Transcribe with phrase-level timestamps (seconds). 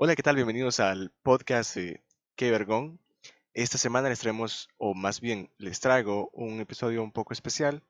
[0.00, 0.36] Hola, ¿qué tal?
[0.36, 2.04] Bienvenidos al podcast de
[2.36, 3.00] Qué Vergón.
[3.52, 7.82] Esta semana les traemos, o más bien les traigo, un episodio un poco especial.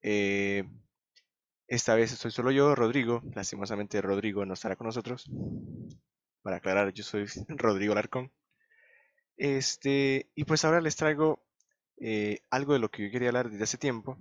[0.00, 0.64] Eh,
[1.68, 3.20] esta vez estoy solo yo, Rodrigo.
[3.34, 5.30] Lastimosamente Rodrigo no estará con nosotros.
[6.40, 8.32] Para aclarar, yo soy Rodrigo Larcón.
[9.36, 11.44] Este, y pues ahora les traigo
[11.98, 14.16] eh, algo de lo que yo quería hablar desde hace tiempo.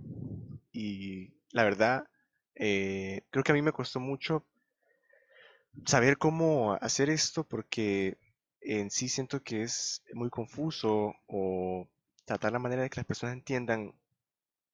[0.73, 2.09] Y la verdad,
[2.55, 4.45] eh, creo que a mí me costó mucho
[5.85, 8.17] saber cómo hacer esto porque
[8.61, 11.89] en sí siento que es muy confuso o
[12.25, 13.93] tratar la manera de que las personas entiendan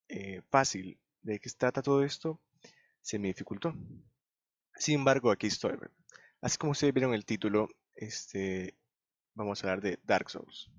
[0.10, 2.40] eh, fácil de qué se trata todo esto
[3.02, 3.74] se me dificultó.
[4.76, 5.78] Sin embargo, aquí estoy.
[6.42, 8.76] Así como ustedes vieron el título, este,
[9.34, 10.70] vamos a hablar de Dark Souls.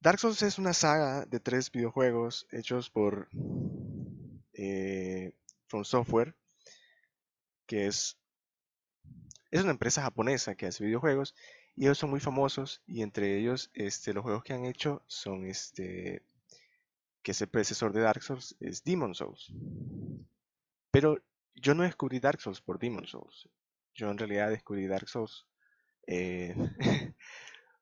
[0.00, 3.28] Dark Souls es una saga de tres videojuegos hechos por
[4.54, 5.34] eh,
[5.66, 6.34] From Software,
[7.66, 8.18] que es
[9.50, 11.34] es una empresa japonesa que hace videojuegos
[11.76, 15.46] y ellos son muy famosos y entre ellos este, los juegos que han hecho son
[15.46, 16.22] este
[17.22, 19.52] que es el predecesor de Dark Souls es Demon Souls.
[20.92, 21.20] Pero
[21.56, 23.48] yo no descubrí Dark Souls por Demon Souls.
[23.94, 25.44] Yo en realidad descubrí Dark Souls
[26.06, 26.54] eh,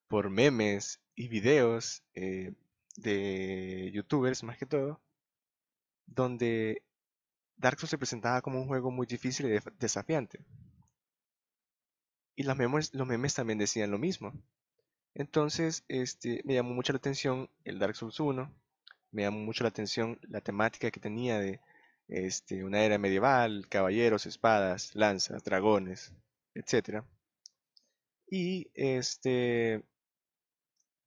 [0.08, 2.54] por memes y videos eh,
[2.96, 5.02] de youtubers más que todo,
[6.06, 6.82] donde
[7.56, 10.40] Dark Souls se presentaba como un juego muy difícil y desafiante.
[12.36, 14.32] Y los memes, los memes también decían lo mismo.
[15.14, 18.52] Entonces, este, me llamó mucho la atención el Dark Souls 1.
[19.12, 21.60] Me llamó mucho la atención la temática que tenía de
[22.08, 26.12] este, una era medieval, caballeros, espadas, lanzas, dragones,
[26.54, 27.04] etc.
[28.28, 29.84] Y este,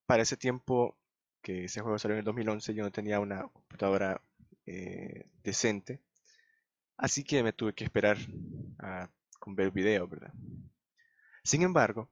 [0.06, 0.98] para ese tiempo
[1.42, 4.22] que ese juego salió en el 2011, yo no tenía una computadora
[4.66, 6.02] eh, decente.
[6.98, 8.18] Así que me tuve que esperar
[8.80, 10.34] a con ver video, ¿verdad?
[11.48, 12.10] Sin embargo,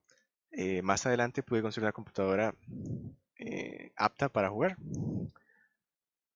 [0.51, 2.55] eh, más adelante pude conseguir una computadora
[3.37, 4.77] eh, apta para jugar.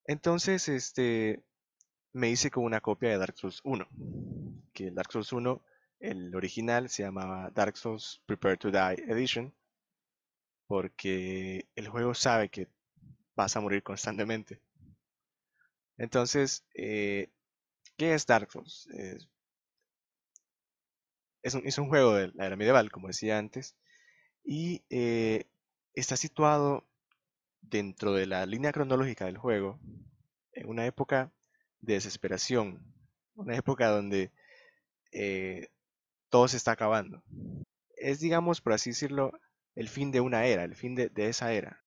[0.03, 1.41] Entonces, este,
[2.11, 3.87] me hice con una copia de Dark Souls 1.
[4.73, 5.63] Que el Dark Souls 1,
[6.01, 9.55] el original, se llamaba Dark Souls Prepare to Die Edition.
[10.67, 12.67] Porque el juego sabe que
[13.33, 14.61] vas a morir constantemente.
[15.97, 17.29] Entonces, eh,
[17.95, 18.89] ¿qué es Dark Souls?
[21.43, 23.75] Un, juego de la era medieval, como decía antes,
[24.43, 25.45] y eh,
[25.93, 26.87] está situado
[27.61, 29.79] dentro de la línea cronológica del juego,
[30.53, 31.31] en una época
[31.81, 32.83] de desesperación,
[33.35, 34.31] una época donde
[35.11, 35.67] eh,
[36.29, 37.23] todo se está acabando.
[37.95, 39.31] Es, digamos, por así decirlo,
[39.75, 41.83] el fin de una era, el fin de, de esa era.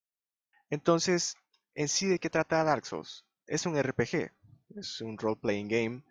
[0.70, 1.36] Entonces,
[1.74, 3.26] en sí, ¿de qué trata Dark Souls?
[3.46, 4.30] Es un RPG,
[4.76, 6.02] es un role-playing game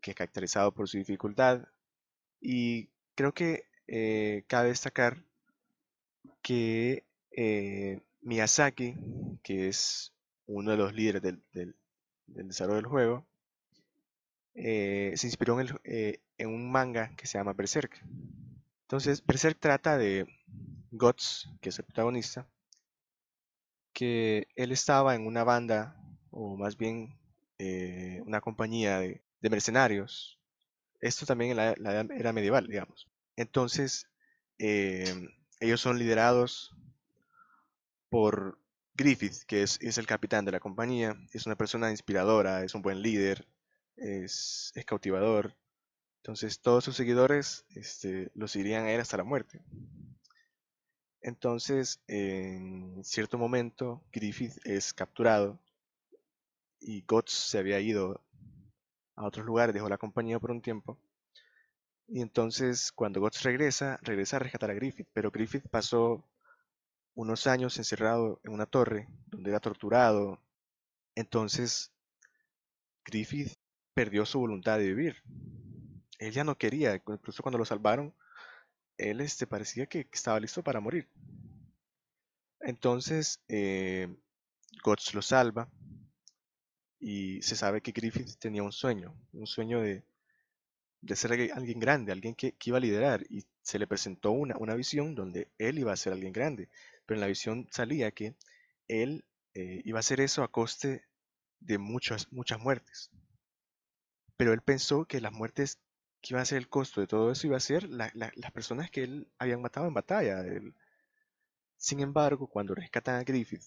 [0.00, 1.64] que es caracterizado por su dificultad,
[2.40, 5.22] y creo que eh, cabe destacar
[6.42, 8.96] que eh, Miyazaki,
[9.42, 10.12] que es
[10.46, 11.76] uno de los líderes del,
[12.26, 13.26] desarrollo del juego,
[14.54, 18.02] eh, se inspiró en, un manga que se llama Berserk.
[18.82, 20.26] Entonces, Berserk trata de
[20.90, 22.48] Guts, que es el protagonista,
[23.92, 25.96] que él estaba en una banda,
[26.30, 27.18] o más bien
[28.24, 30.39] una compañía de mercenarios,
[31.00, 33.08] esto también en la, era medieval, digamos.
[33.36, 34.06] Entonces,
[34.58, 35.28] em,
[35.60, 36.74] ellos son liderados
[38.08, 38.58] por
[38.94, 41.16] Griffith, que es, el capitán de la compañía.
[41.32, 43.46] Es una persona inspiradora, es un buen líder,
[43.96, 45.56] es, cautivador.
[46.18, 49.62] Entonces, todos sus seguidores este, los irían a él hasta la muerte.
[51.22, 55.58] Entonces, en cierto momento, Griffith es capturado
[56.80, 58.22] y Guts se había ido
[59.20, 60.98] a otros lugares, dejó la compañía por un tiempo.
[62.08, 66.24] Y entonces cuando Guts regresa, regresa a rescatar a Griffith, pero Griffith pasó
[67.14, 70.40] unos años encerrado en una torre donde era torturado.
[71.14, 71.92] Entonces
[73.04, 73.58] Griffith
[73.94, 75.22] perdió su voluntad de vivir.
[76.18, 78.14] Él ya no quería, incluso cuando lo salvaron,
[78.96, 81.08] él este, parecía que estaba listo para morir.
[82.60, 84.08] Entonces eh,
[85.12, 85.70] lo salva
[87.00, 90.04] y se sabe que Griffith tenía un sueño, un sueño de,
[91.16, 95.14] ser alguien grande, alguien que, iba a liderar, y se le presentó una, una visión
[95.14, 96.68] donde él iba a ser alguien grande,
[97.06, 98.34] pero en la visión salía que
[98.86, 99.24] él
[99.54, 101.04] eh, iba a hacer eso a coste
[101.60, 103.10] de muchas, muchas muertes.
[104.36, 105.78] Pero él pensó que las muertes
[106.20, 109.04] que iba a ser el costo de todo eso iba a ser las personas que
[109.04, 110.44] él habían matado en batalla.
[111.76, 113.64] Sin embargo, cuando rescatan a Griffith,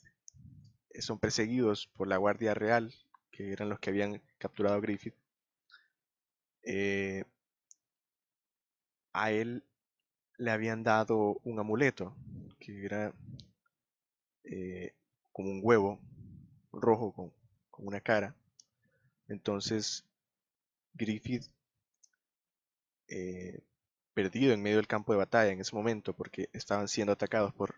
[0.92, 2.94] eh, son perseguidos por la Guardia Real
[3.34, 5.16] que eran los que habían capturado a Griffith,
[6.64, 7.26] eh,
[9.12, 9.64] a él
[10.38, 12.16] le habían dado un amuleto
[12.60, 13.14] que era
[14.44, 14.94] eh,
[15.32, 16.00] como un huevo
[16.72, 17.34] rojo con,
[17.86, 18.36] una cara.
[19.28, 20.06] Entonces
[20.94, 21.46] Griffith,
[23.08, 23.62] eh,
[24.14, 27.76] perdido en medio del campo de batalla en ese momento porque estaban siendo atacados por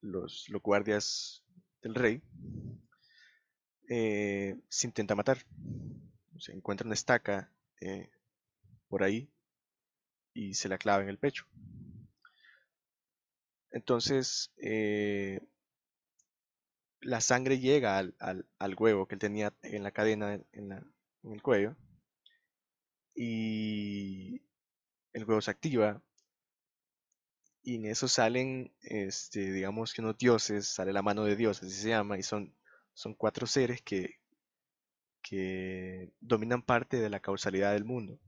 [0.00, 1.44] los, los guardias
[1.82, 2.22] del rey,
[3.88, 5.38] eh, se intenta matar.
[6.38, 7.50] Se encuentra una estaca
[7.80, 8.10] eh,
[8.88, 9.30] por ahí
[10.32, 11.44] y se la clava en el pecho.
[13.70, 15.40] Entonces, eh,
[17.00, 20.84] la sangre llega al, al- al huevo que él tenía en la cadena en, la-
[21.24, 21.74] en el cuello
[23.14, 24.40] y
[25.12, 26.02] el huevo se activa
[27.62, 31.70] y en eso salen, este, digamos que unos dioses, sale la mano de Dios, así
[31.72, 32.54] se llama, y son,
[32.98, 34.18] son cuatro seres que,
[35.22, 38.18] que dominan parte de la causalidad del mundo.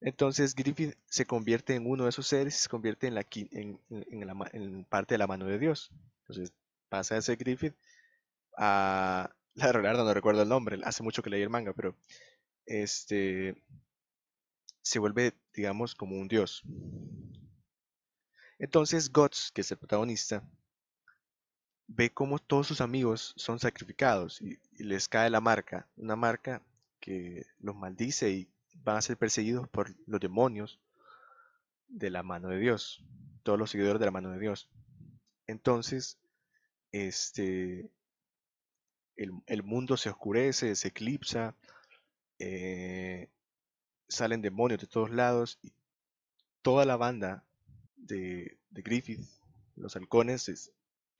[0.00, 3.80] Entonces Griffith se convierte en uno de esos seres y se convierte en, la, en,
[3.90, 5.90] en- la en parte de la mano de Dios.
[6.22, 6.52] Entonces
[6.88, 7.74] pasa de ser Griffith
[8.58, 9.30] a...
[9.54, 11.96] La verdad no recuerdo el nombre, hace mucho que leí el manga, pero
[12.66, 13.56] este
[14.80, 16.62] se vuelve, digamos, como un dios.
[18.58, 20.42] Entonces Guts, que es el protagonista,
[21.94, 26.62] ve cómo todos sus amigos son sacrificados y, les cae la marca, una marca
[27.00, 28.48] que los maldice y
[28.82, 30.80] van a ser perseguidos por los demonios
[31.88, 33.04] de la mano de Dios,
[33.42, 34.68] todos los seguidores de la mano de Dios.
[35.46, 36.18] Entonces,
[36.90, 37.90] este,
[39.16, 41.54] el, el mundo se oscurece, se eclipsa,
[42.38, 43.28] eh,
[44.08, 45.72] salen demonios de todos lados y
[46.62, 47.44] toda la banda
[47.96, 49.20] de, de Griffith,
[49.76, 50.72] los halcones, es-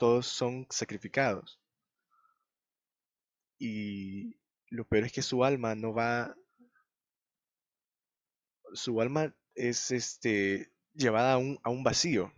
[0.02, 1.60] todos son sacrificados.
[3.56, 4.34] Y
[4.68, 6.36] lo peor es que su alma no va,
[8.72, 12.32] su alma es este, llevada a un, a un vacío.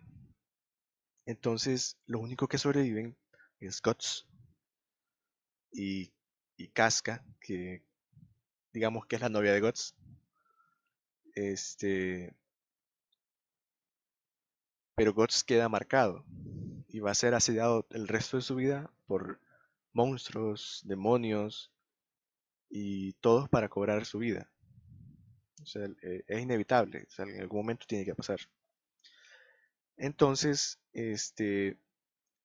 [1.25, 3.17] Entonces, lo único que sobreviven
[3.59, 4.27] es Guts
[5.71, 6.13] y,
[6.57, 7.83] y Casca, que
[8.73, 9.95] digamos que es la novia de Guts.
[11.33, 12.31] Este,
[14.95, 16.23] pero Guts queda marcado
[16.95, 19.41] y va a ser asediado el resto de su vida por
[19.91, 21.73] monstruos, demonios
[22.69, 24.49] y todos para cobrar su vida.
[25.75, 28.39] Eh, es inevitable, en algún momento tiene que pasar.
[29.97, 31.77] Entonces, este,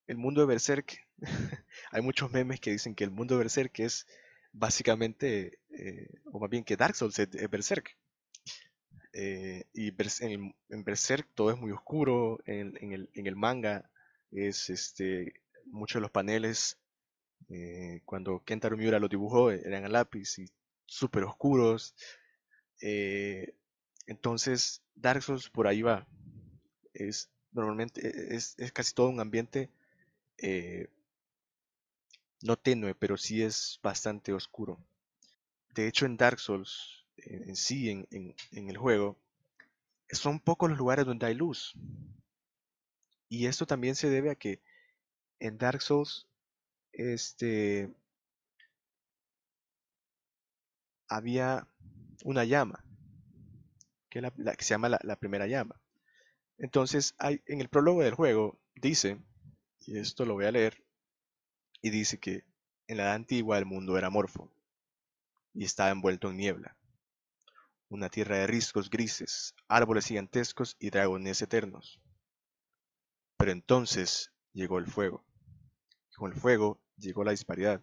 [0.09, 0.99] el mundo de Berserk,
[1.93, 4.09] hay muchos memes que dicen que el mundo de Berserk es
[4.51, 7.97] básicamente, eh, o más bien que Dark Souls es, Berserk.
[9.13, 9.95] Eh, y
[10.25, 12.75] en, Berserk todo es muy oscuro, en
[13.15, 13.89] el manga
[14.33, 15.35] es este,
[15.67, 16.79] muchos de los paneles,
[17.51, 20.47] eh, cuando Kentaro Miura los dibujó, eh, eran a lápiz y
[20.87, 21.95] súper oscuros.
[22.83, 23.55] eh,
[24.07, 26.07] entonces, Dark Souls por ahí va.
[26.95, 29.71] Es normalmente, e- es, es casi todo un ambiente
[30.39, 30.89] eh,
[32.43, 34.79] no tenue, pero sí es bastante oscuro.
[35.75, 39.19] De hecho, en Dark Souls, en, en sí, en, en- en el juego,
[40.13, 41.75] son pocos los lugares donde hay luz.
[43.31, 44.61] Y esto también se debe a que
[45.39, 46.27] en Dark Souls,
[46.93, 47.89] este,
[51.09, 51.67] había
[52.25, 52.85] una llama,
[54.11, 54.21] que,
[54.59, 55.81] se llama la, primera llama.
[56.59, 59.19] Entonces, en el prólogo del juego dice,
[59.87, 60.83] y esto lo voy a leer,
[61.81, 62.45] y dice que
[62.89, 64.51] en la edad antigua el mundo era amorfo
[65.55, 66.77] y estaba envuelto en niebla.
[67.89, 72.01] una tierra de riscos grises, árboles gigantescos y dragones eternos.
[73.41, 75.25] Pero entonces llegó el fuego,
[76.11, 77.83] y con el fuego llegó la disparidad,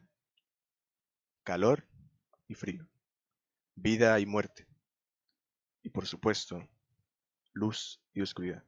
[1.41, 1.87] calor
[2.47, 2.87] y frío,
[3.73, 4.67] vida y muerte,
[5.81, 6.63] y por supuesto,
[7.53, 8.63] luz y oscuridad.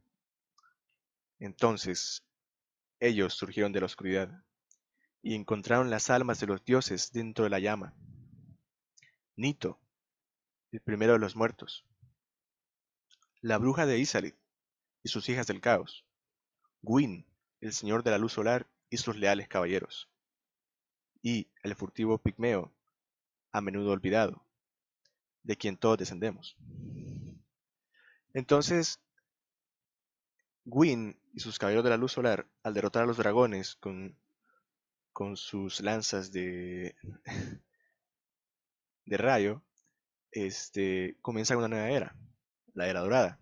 [1.38, 2.26] Entonces
[3.00, 4.44] ellos surgieron de la oscuridad
[5.22, 7.94] y encontraron las almas de los dioses dentro de la llama.
[9.36, 9.80] Nito,
[10.72, 11.86] el primero de los muertos,
[13.42, 14.40] la bruja de Isalith
[15.04, 16.09] y sus hijas del caos,
[16.82, 17.26] Gwyn,
[17.62, 20.10] el señor de la luz solar y sus leales caballeros,
[21.22, 22.72] y el furtivo pigmeo,
[23.52, 24.44] a menudo olvidado,
[25.44, 26.56] de quien todos descendemos.
[28.34, 29.00] Entonces,
[30.66, 34.16] Gwyn y sus caballeros de la luz solar, al derrotar a los dragones con,
[35.36, 36.96] sus lanzas de,
[39.06, 39.62] de rayo,
[40.32, 42.16] este, comienza una nueva era,
[42.74, 43.40] la era dorada.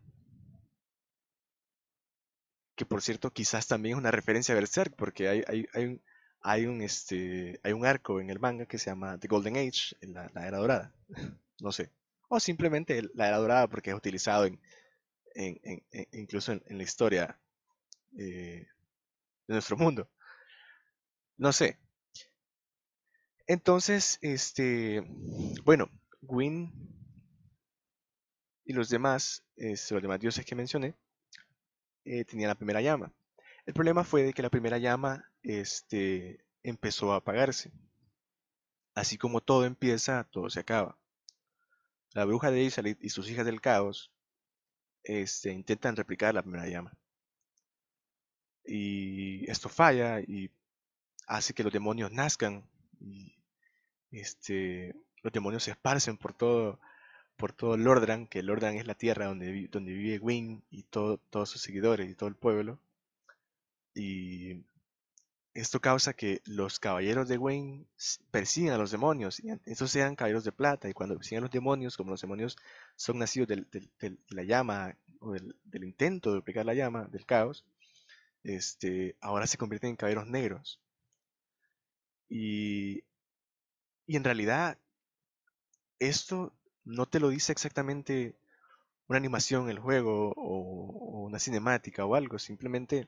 [2.77, 6.01] Que por cierto, quizás también es una referencia a Berserk, porque hay, hay, hay un,
[6.41, 9.97] hay un, este, hay un arco en el manga que se llama The Golden Age,
[10.01, 10.93] la, la era dorada.
[11.59, 11.91] No sé.
[12.29, 14.59] o simplemente la era dorada porque es utilizado en,
[16.11, 17.39] incluso en, la historia
[18.17, 18.67] eh,
[19.47, 20.09] de nuestro mundo.
[21.37, 21.79] No sé.
[23.47, 25.01] Entonces, este,
[25.63, 25.89] bueno,
[26.21, 26.71] Gwyn
[28.65, 30.95] y los demás, este, los demás dioses que mencioné,
[32.07, 33.11] eh, tenían la primera llama.
[33.65, 37.71] El problema fue de que la primera llama este, empezó a apagarse.
[38.95, 40.97] Así como todo empieza, todo se acaba.
[42.13, 44.11] La bruja de Isalit y sus hijas del caos
[45.03, 46.97] este, intentan replicar la primera llama.
[48.63, 50.49] Y esto falla y
[51.27, 52.69] hace que los demonios nazcan.
[53.01, 53.35] Y
[54.11, 56.79] este, los demonios se esparcen por todo,
[57.37, 61.61] por todo Lordran, que Lordran es la tierra donde, donde vive Gwyn y todos sus
[61.61, 62.79] seguidores y todo el pueblo.
[63.93, 64.63] Y
[65.57, 67.85] esto causa que los caballeros de Wayne
[68.29, 71.51] persigan a los demonios, y estos sean caballeros de plata, y cuando persiguen a los
[71.51, 72.57] demonios, como los demonios
[72.95, 77.65] son nacidos de la llama, o del, intento de duplicar la llama, del caos,
[78.43, 80.79] este, ahora se convierten en caballeros negros.
[82.29, 83.03] Y,
[84.05, 84.77] y en realidad,
[85.99, 86.53] esto
[86.87, 88.35] no te lo dice exactamente
[89.07, 93.07] una animación el juego, o una cinemática o algo, simplemente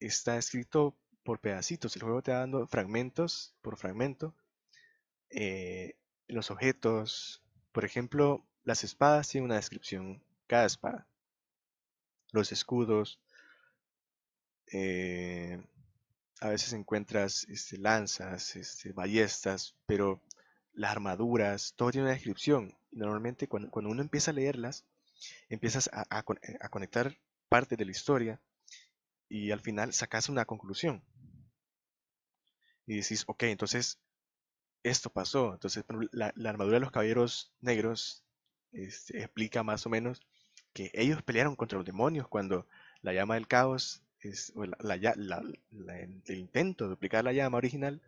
[0.00, 1.96] está escrito por pedacitos.
[1.96, 4.34] El juego te va dando fragmentos por fragmento.
[5.30, 5.96] Eh,
[6.26, 11.06] los objetos, por ejemplo, las espadas tienen una descripción, cada espada.
[12.32, 13.20] Los escudos,
[14.72, 15.62] eh,
[16.40, 20.20] a veces encuentras este, lanzas, este, ballestas, pero
[20.72, 22.76] las armaduras, todo tiene una descripción.
[22.90, 24.84] Y normalmente cuando, uno empieza a leerlas,
[25.48, 28.40] empiezas a, a conectar parte de la historia
[29.28, 31.02] y al final sacas una conclusión
[32.88, 34.00] y decís, ok, entonces
[34.82, 35.52] esto pasó.
[35.52, 38.24] Entonces la, armadura de los caballeros negros
[38.72, 40.22] este, explica más o menos
[40.72, 42.66] que ellos pelearon contra los demonios cuando
[43.02, 48.00] la llama del caos, es, el intento de duplicar la llama original,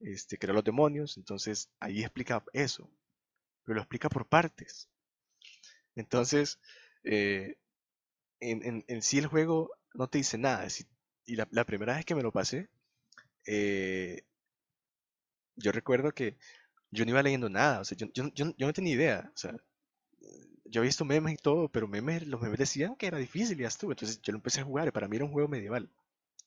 [0.00, 1.16] este, creó los demonios.
[1.16, 2.90] Entonces ahí explica eso,
[3.64, 4.88] pero lo explica por partes.
[5.94, 6.60] Entonces,
[7.04, 7.56] eh,
[8.40, 10.66] en, sí el juego no te dice nada.
[11.26, 12.68] Y la, primera vez que me lo pasé,
[13.46, 14.24] eh,
[15.56, 16.38] yo recuerdo que
[16.90, 18.06] yo no iba leyendo nada, o sea, yo,
[18.58, 19.54] no tenía idea, o sea,
[20.70, 23.62] yo había visto memes y todo, pero memes, los memes decían que era difícil y
[23.62, 25.90] ya estuvo, entonces yo lo empecé a jugar y para mí era un juego medieval.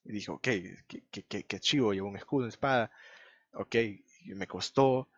[0.05, 0.47] Y dije, ok,
[1.11, 2.91] qué, chivo, llevo un escudo, una espada,
[3.53, 3.75] ok,
[4.35, 5.09] me costó,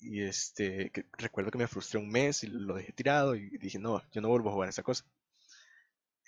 [0.00, 4.02] y, este, recuerdo que me frustré un mes y lo dejé tirado y dije, no,
[4.12, 5.04] yo no vuelvo a jugar esa cosa.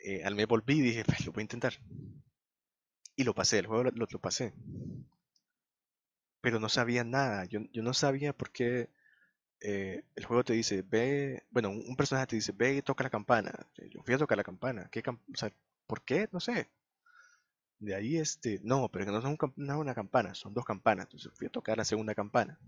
[0.05, 1.75] Eh, al mes volví y dije, lo voy a intentar.
[3.17, 4.55] Y lo pasé, el juego lo, pasé.
[6.41, 7.45] Pero no sabía nada.
[7.45, 8.89] Yo, no sabía por qué
[9.61, 13.11] eh, el juego te dice, ve, bueno, un, personaje te dice, ve y toca la
[13.11, 13.53] campana.
[13.91, 14.89] Yo fui a tocar la campana.
[14.91, 15.53] ¿Qué o sea,
[15.87, 16.29] ¿por qué?
[16.33, 16.69] No sé.
[17.81, 21.07] De ahí, este, no, pero no, son no es una campana, son dos campanas.
[21.07, 22.59] Entonces fui a tocar la segunda campana.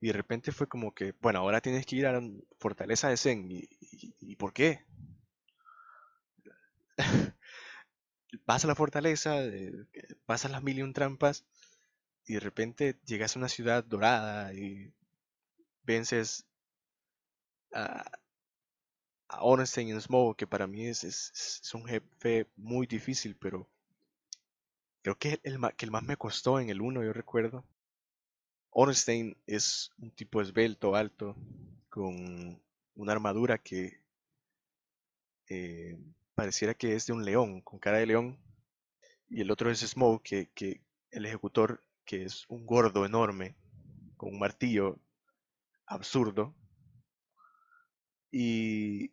[0.00, 2.22] Y de repente fue como que, bueno, ahora tienes que ir a la
[2.58, 3.50] fortaleza de Zen.
[3.50, 3.68] ¿Y,
[4.20, 4.84] y por qué?
[8.46, 9.36] vas a la fortaleza,
[10.26, 11.44] pasas las mil y un trampas
[12.26, 14.92] y de repente llegas a una ciudad dorada y
[15.84, 16.46] vences
[17.72, 18.04] a
[19.40, 23.68] Ornstein Smoke, que para mí es, un jefe muy difícil, pero
[25.02, 27.64] creo que el, que el más me costó en el 1, yo recuerdo.
[28.70, 31.36] Ornstein es un tipo esbelto, alto,
[31.88, 32.60] con
[32.96, 34.00] una armadura que
[35.48, 35.96] eh,
[36.34, 38.38] pareciera que es de un león, con cara de león.
[39.28, 43.56] Y el otro es Smoke, que el ejecutor, que es un gordo enorme,
[44.16, 44.98] con un martillo
[45.86, 46.54] absurdo.
[48.30, 49.12] Y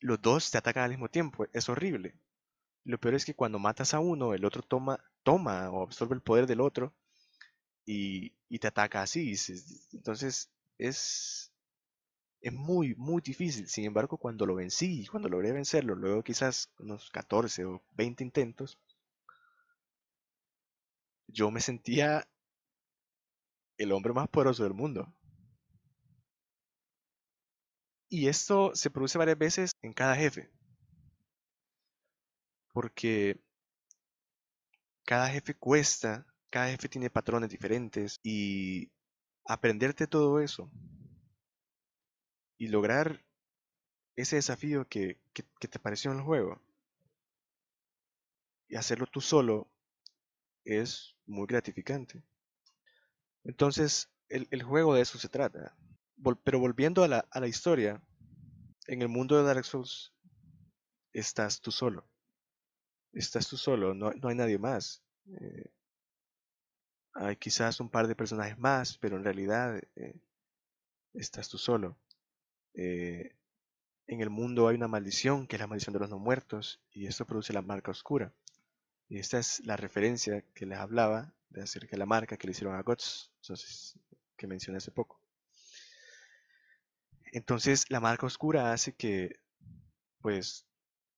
[0.00, 2.14] los dos te atacan al mismo tiempo, es horrible.
[2.84, 6.22] Lo peor es que cuando matas a uno, el otro toma, toma o absorbe el
[6.22, 6.94] poder del otro
[7.86, 9.34] y, y te ataca así.
[9.92, 11.52] Entonces es,
[12.40, 13.68] es muy, muy difícil.
[13.68, 18.78] Sin embargo, cuando lo vencí, cuando logré vencerlo, luego quizás unos 14 o 20 intentos,
[21.28, 22.26] yo me sentía
[23.78, 25.10] el hombre más poderoso del mundo.
[28.08, 30.50] Y esto se produce varias veces en cada jefe.
[32.72, 33.40] Porque
[35.04, 38.90] cada jefe cuesta, cada jefe tiene patrones diferentes y
[39.44, 40.70] aprenderte todo eso
[42.58, 43.24] y lograr
[44.16, 46.60] ese desafío que, te pareció en el juego
[48.68, 49.70] y hacerlo tú solo
[50.64, 52.22] es muy gratificante.
[53.44, 55.74] Entonces, el, juego de eso se trata.
[56.44, 58.02] Pero volviendo a la, historia,
[58.86, 60.12] en el mundo de Dark Souls
[61.12, 62.08] estás tú solo.
[63.12, 65.02] Estás tú solo, no, no hay nadie más.
[65.26, 65.70] Eh,
[67.14, 70.20] hay quizás un par de personajes más, pero en realidad eh,
[71.14, 71.96] estás tú solo.
[72.74, 73.34] Eh,
[74.06, 77.06] en el mundo hay una maldición, que es la maldición de los no muertos, y
[77.06, 78.32] esto produce la marca oscura.
[79.08, 82.52] Y esta es la referencia que les hablaba de acerca de la marca que le
[82.52, 83.98] hicieron a Guts, entonces,
[84.36, 85.20] que mencioné hace poco.
[87.32, 89.40] Entonces, la marca oscura hace que,
[90.20, 90.66] pues,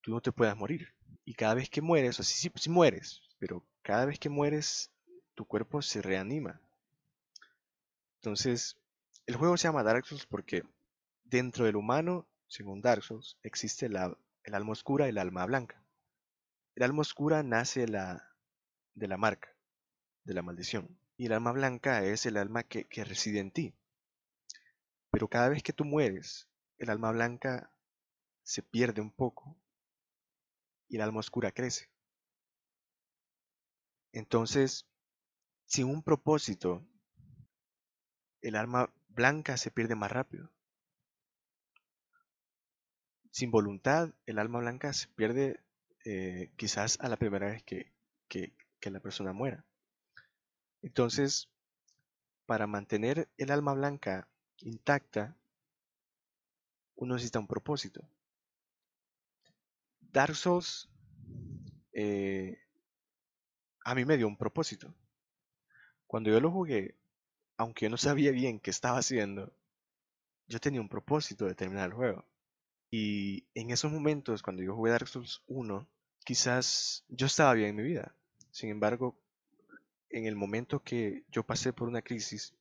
[0.01, 0.93] tú no te puedas morir.
[1.25, 4.91] Y cada vez que mueres, o sea, sí, mueres, pero cada vez que mueres,
[5.35, 6.59] tu cuerpo se reanima.
[8.17, 8.77] Entonces,
[9.25, 10.63] el juego se llama Dark Souls porque
[11.25, 15.81] dentro del humano, según Dark Souls, existe la, el alma oscura y el alma blanca.
[16.75, 18.31] El alma oscura nace la,
[18.95, 19.49] de la marca,
[20.23, 20.97] de la maldición.
[21.17, 23.73] Y el alma blanca es el alma que, que reside en ti.
[25.11, 27.71] Pero cada vez que tú mueres, el alma blanca
[28.43, 29.57] se pierde un poco
[30.87, 31.89] y el alma oscura crece.
[34.13, 34.87] Entonces,
[35.65, 36.85] sin un propósito,
[38.41, 40.49] el alma blanca se pierde más rápido.
[43.31, 45.61] Sin voluntad, el alma blanca se pierde
[46.03, 47.93] eh, quizás a la primera vez que,
[48.27, 49.65] que, que la persona muera.
[50.81, 51.49] Entonces,
[52.45, 54.27] para mantener el alma blanca
[54.63, 55.35] intacta,
[56.95, 58.01] uno necesita un propósito.
[59.99, 60.89] Dark Souls
[61.93, 62.57] eh,
[63.83, 64.93] a mí me dio un propósito.
[66.05, 66.95] Cuando yo lo jugué,
[67.57, 69.53] aunque yo no sabía bien qué estaba haciendo,
[70.47, 72.25] yo tenía un propósito de terminar el juego.
[72.89, 75.87] Y en esos momentos, cuando yo jugué Dark Souls 1,
[76.25, 78.15] quizás yo estaba bien en mi vida.
[78.51, 79.17] Sin embargo,
[80.09, 82.53] en el momento que yo pasé por una crisis,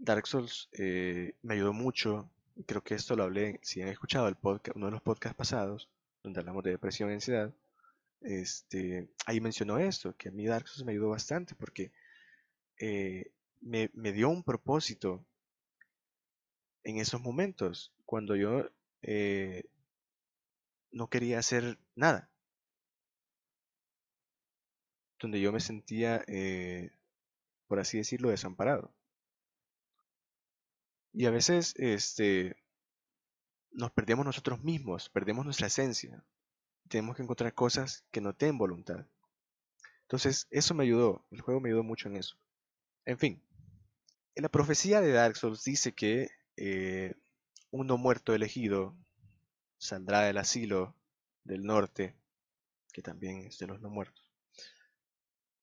[0.00, 2.30] Dark Souls eh, me ayudó mucho.
[2.66, 5.88] Creo que esto lo hablé, si han escuchado el podcast, uno de los podcasts pasados,
[6.22, 7.54] donde hablamos de depresión y ansiedad,
[8.20, 11.92] este, ahí mencionó esto, que a mí Dark Souls me ayudó bastante porque
[12.78, 15.24] eh, me, dio un propósito
[16.82, 18.70] en esos momentos, cuando yo
[19.02, 19.64] eh,
[20.92, 22.30] no quería hacer nada,
[25.18, 26.90] donde yo me sentía, eh,
[27.68, 28.94] por así decirlo, desamparado.
[31.12, 32.56] Y a veces este,
[33.72, 36.24] nos perdemos nosotros mismos, perdemos nuestra esencia.
[36.88, 39.06] Tenemos que encontrar cosas que no den voluntad.
[40.02, 42.36] Entonces, eso me ayudó, el juego me ayudó mucho en eso.
[43.04, 43.42] En fin,
[44.34, 47.14] en la profecía de Dark Souls dice que eh,
[47.70, 48.96] uno muerto elegido
[49.78, 50.96] saldrá del asilo
[51.44, 52.16] del norte,
[52.92, 54.24] que también es de los no muertos.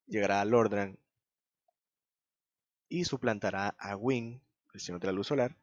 [0.05, 0.97] Llegará a Lordran
[2.89, 4.39] y suplantará a Wing,
[4.77, 5.55] de la luz solar,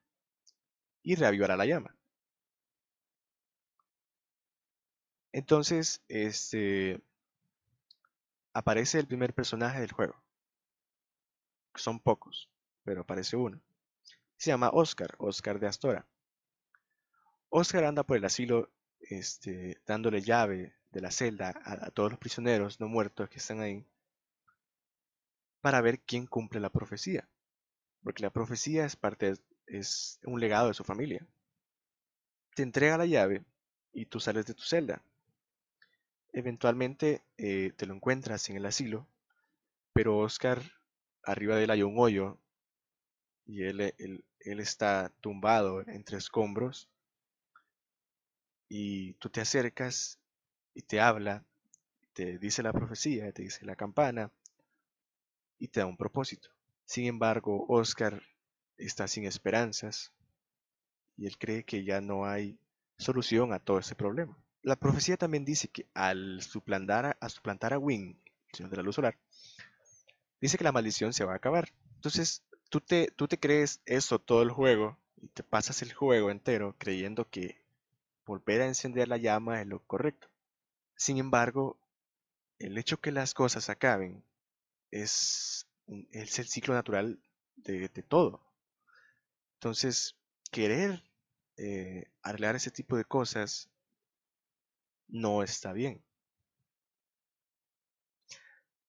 [1.02, 1.96] y reavivará la llama.
[5.32, 7.00] Entonces, este
[8.52, 10.14] aparece el primer personaje del juego.
[11.74, 12.48] Son pocos,
[12.84, 13.60] pero aparece uno.
[14.36, 16.06] Se llama Oscar, Oscar de Astora.
[17.48, 22.80] Oscar anda por el asilo este, dándole llave de la celda a, todos los prisioneros
[22.80, 23.84] no muertos que están ahí
[25.60, 27.28] para ver quién cumple la profecía.
[28.04, 29.34] Porque la profecía es parte,
[29.66, 31.26] es un legado de su familia.
[32.54, 33.44] Te entrega la llave
[33.92, 35.02] y tú sales de tu celda.
[36.32, 39.08] Eventualmente eh, te lo encuentras en el asilo,
[39.92, 40.62] pero Oscar,
[41.24, 42.38] arriba de él hay un hoyo
[43.46, 46.88] y él, él, él está tumbado entre escombros
[48.68, 50.18] y tú te acercas
[50.74, 51.44] y te habla,
[52.12, 54.30] te dice la profecía, te dice la campana
[55.58, 56.53] y te da un propósito.
[56.84, 58.22] Sin embargo, Oscar
[58.76, 60.12] está sin esperanzas
[61.16, 62.58] y él cree que ya no hay
[62.98, 68.16] solución a todo ese problema la profecía también dice que al suplantar a, a Wing,
[68.48, 69.16] el señor de la luz solar,
[70.40, 71.68] dice que la maldición se va a acabar.
[71.96, 76.30] Entonces, tú te, tú te crees eso todo el juego y te pasas el juego
[76.30, 77.62] entero creyendo que
[78.24, 80.28] volver a encender la llama es lo correcto.
[80.96, 81.76] Sin embargo,
[82.58, 84.24] el hecho que las cosas acaben
[84.90, 87.20] es, el ciclo natural
[87.56, 88.40] de, todo.
[89.54, 90.16] Entonces,
[90.50, 91.02] querer
[91.56, 93.70] eh, arreglar ese tipo de cosas
[95.08, 96.02] no está bien.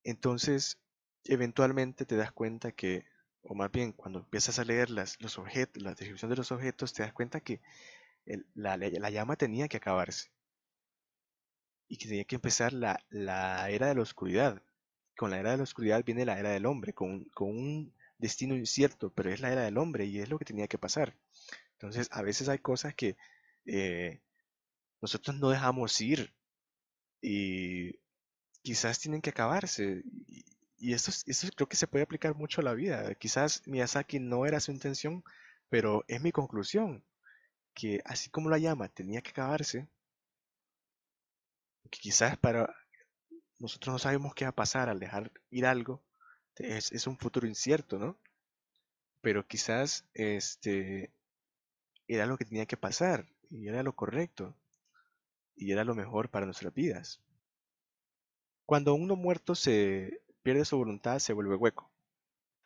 [0.04, 0.80] Entonces,
[1.24, 3.06] eventualmente te das cuenta que,
[3.42, 6.94] o más bien cuando empiezas a leer las, los objetos, la descripción de los objetos,
[6.94, 7.62] te das cuenta que
[8.54, 10.32] la, llama tenía que acabarse.
[11.88, 13.00] Y que tenía que empezar la,
[13.70, 14.62] era de la oscuridad.
[15.18, 18.56] Con la era de la oscuridad viene la era del hombre, con, con un destino
[18.56, 21.16] incierto, pero es la era del hombre y es lo que tenía que pasar.
[21.74, 23.18] Entonces, a veces hay cosas que
[23.66, 24.22] eh,
[25.02, 26.34] nosotros no dejamos ir
[27.22, 28.00] y
[28.62, 30.04] quizás tienen que acabarse.
[30.28, 30.46] Y,
[30.78, 33.16] y esto, esto creo que se puede aplicar mucho a la vida.
[33.16, 35.24] Quizás Miyazaki no era su intención,
[35.70, 37.04] pero es mi conclusión,
[37.74, 39.88] que así como la llama tenía que acabarse,
[41.90, 42.74] que quizás para
[43.66, 46.00] nosotros no sabemos qué va a pasar al dejar ir algo,
[46.58, 48.16] es, un futuro incierto, ¿no?
[49.22, 51.12] Pero quizás este
[52.08, 54.56] era lo que tenía que pasar y era lo correcto
[55.56, 57.20] y era lo mejor para nuestras vidas.
[58.68, 61.90] Cuando uno muerto se pierde su voluntad, se vuelve hueco.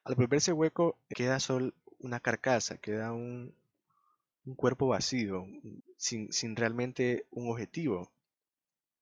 [0.03, 3.55] Al volverse hueco, queda solo una carcasa, queda un,
[4.57, 5.45] cuerpo vacío,
[5.97, 8.11] sin realmente un objetivo.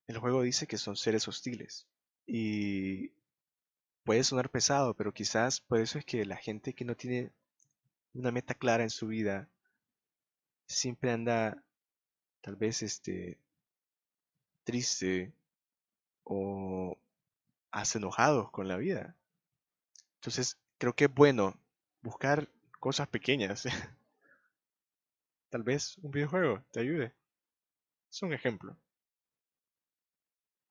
[0.07, 1.85] El juego dice que son seres hostiles.
[2.25, 3.11] Y
[4.03, 7.31] puede sonar pesado, pero quizás por eso es que la gente que no tiene
[8.13, 9.49] una meta clara en su vida
[10.65, 11.61] siempre anda
[12.41, 13.37] tal vez este
[14.63, 15.33] triste
[16.23, 16.97] o
[17.71, 19.15] hasta enojados con la vida.
[20.15, 21.59] Entonces, creo que es bueno
[22.01, 23.63] buscar cosas pequeñas.
[25.49, 27.13] tal vez un videojuego te ayude.
[28.09, 28.77] Es un ejemplo.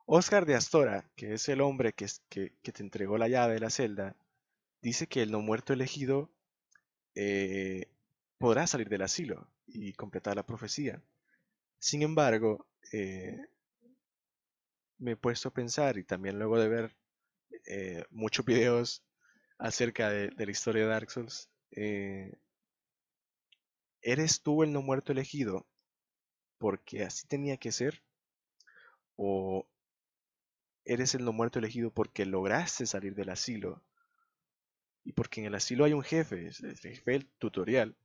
[0.09, 4.17] Oscar de Astora, que es el hombre que, te entregó la llave de la celda,
[4.81, 6.31] dice que el no muerto elegido
[7.17, 7.91] eh,
[8.39, 11.03] podrá salir del asilo y completar la profecía.
[11.81, 13.37] Sin embargo, eh,
[14.99, 16.97] me he puesto a pensar y también luego de ver
[17.67, 19.03] eh, muchos videos
[19.59, 21.51] acerca de, la historia de Dark Souls,
[24.03, 25.67] ¿eres tú el no muerto elegido
[26.59, 28.05] porque así tenía que ser?
[29.17, 29.67] ¿O
[30.87, 33.83] eres el no muerto elegido porque lograste salir del asilo?
[35.05, 37.97] Y porque en el asilo hay un jefe, el jefe del tutorial.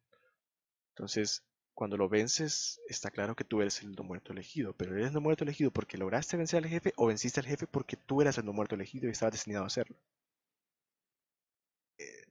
[0.89, 5.11] Entonces, cuando lo vences, está claro que tú eres el no muerto elegido, pero eres
[5.11, 8.37] no muerto elegido porque lograste vencer al jefe o venciste al jefe porque tú eras
[8.37, 9.97] el no muerto elegido y estabas destinado a hacerlo.
[11.97, 12.25] Eh,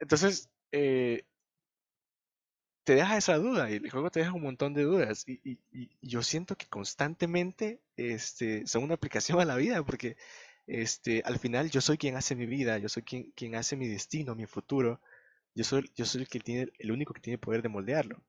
[0.00, 1.24] entonces, eh,
[2.84, 5.58] te deja esa duda y el juego te deja un montón de dudas y,
[6.00, 10.16] yo siento que constantemente este, son una aplicación a la vida porque
[10.66, 13.88] este, al final yo soy quien hace mi vida, yo soy quien, quien hace mi
[13.88, 15.00] destino, mi futuro,
[15.54, 18.22] yo soy, yo soy el, que tiene, el único que tiene poder de moldearlo.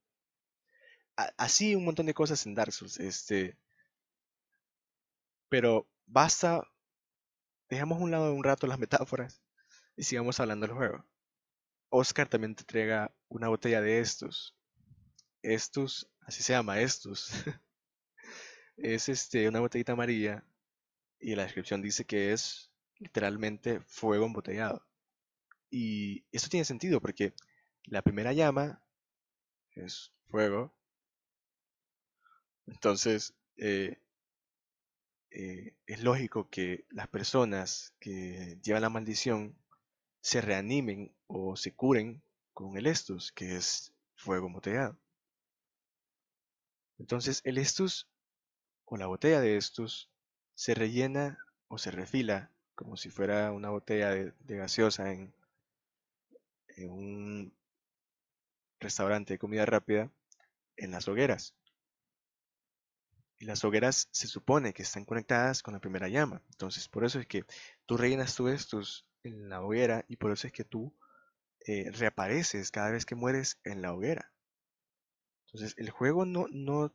[1.38, 3.58] así un montón de cosas en Dark Souls, este,
[5.50, 6.68] pero basta,
[7.70, 9.42] dejamos a un lado un rato las metáforas
[9.96, 11.06] y sigamos hablando del juego.
[11.96, 14.58] Oscar también te entrega una botella de estos.
[15.44, 17.30] Estos, así se llama, estos.
[18.78, 20.44] es este, una botellita amarilla
[21.20, 24.84] y la descripción dice que es literalmente fuego embotellado.
[25.70, 27.36] Y esto tiene sentido porque
[27.84, 28.84] la primera llama
[29.76, 30.74] es fuego.
[32.66, 34.02] Entonces, eh,
[35.30, 39.63] eh, es lógico que las personas que llevan la maldición
[40.24, 44.98] se reanimen o se curen con el estus, que es fuego embotellado.
[46.98, 48.08] Entonces el estus
[48.86, 50.10] o la botella de estus
[50.56, 55.34] se rellena o se refila como si fuera una botella de, gaseosa en,
[56.78, 57.54] en un
[58.80, 60.10] restaurante de comida rápida
[60.78, 61.54] en las hogueras.
[63.40, 66.42] Y las hogueras se supone que están conectadas con la primera llama.
[66.52, 67.44] Entonces, por eso es que
[67.86, 70.94] tú rellenas tu estus en la hoguera y por eso es que tú
[71.66, 74.32] eh, reapareces cada vez que mueres en la hoguera.
[75.46, 76.94] Entonces el juego no, no,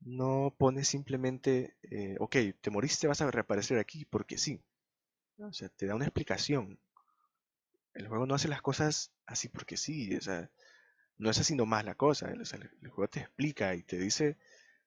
[0.00, 4.62] no pone simplemente, eh, ok, te moriste, vas a reaparecer aquí porque sí.
[5.38, 6.78] O sea, te da una explicación.
[7.94, 10.14] El juego no hace las cosas así porque sí.
[10.16, 10.50] O sea,
[11.18, 12.30] no es así nomás la cosa.
[12.30, 14.36] el, juego te explica y te dice,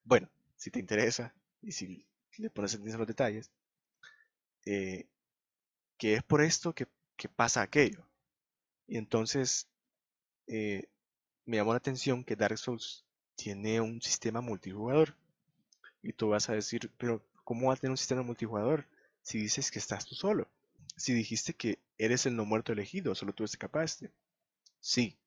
[0.03, 3.51] bueno, si te interesa y si le pones atención a los detalles,
[4.65, 5.07] eh,
[5.97, 6.87] que es por esto que,
[7.35, 8.05] pasa aquello.
[8.87, 9.67] Y entonces
[10.47, 10.87] eh,
[11.45, 13.03] me llamó la atención que Dark Souls
[13.35, 15.15] tiene un sistema multijugador.
[16.03, 18.85] Y tú vas a decir, pero ¿cómo va a tener un sistema multijugador
[19.23, 20.47] si dices que estás tú solo?
[20.95, 24.11] Si dijiste que eres el no muerto elegido, solo tú escapaste.
[24.79, 25.17] Sí,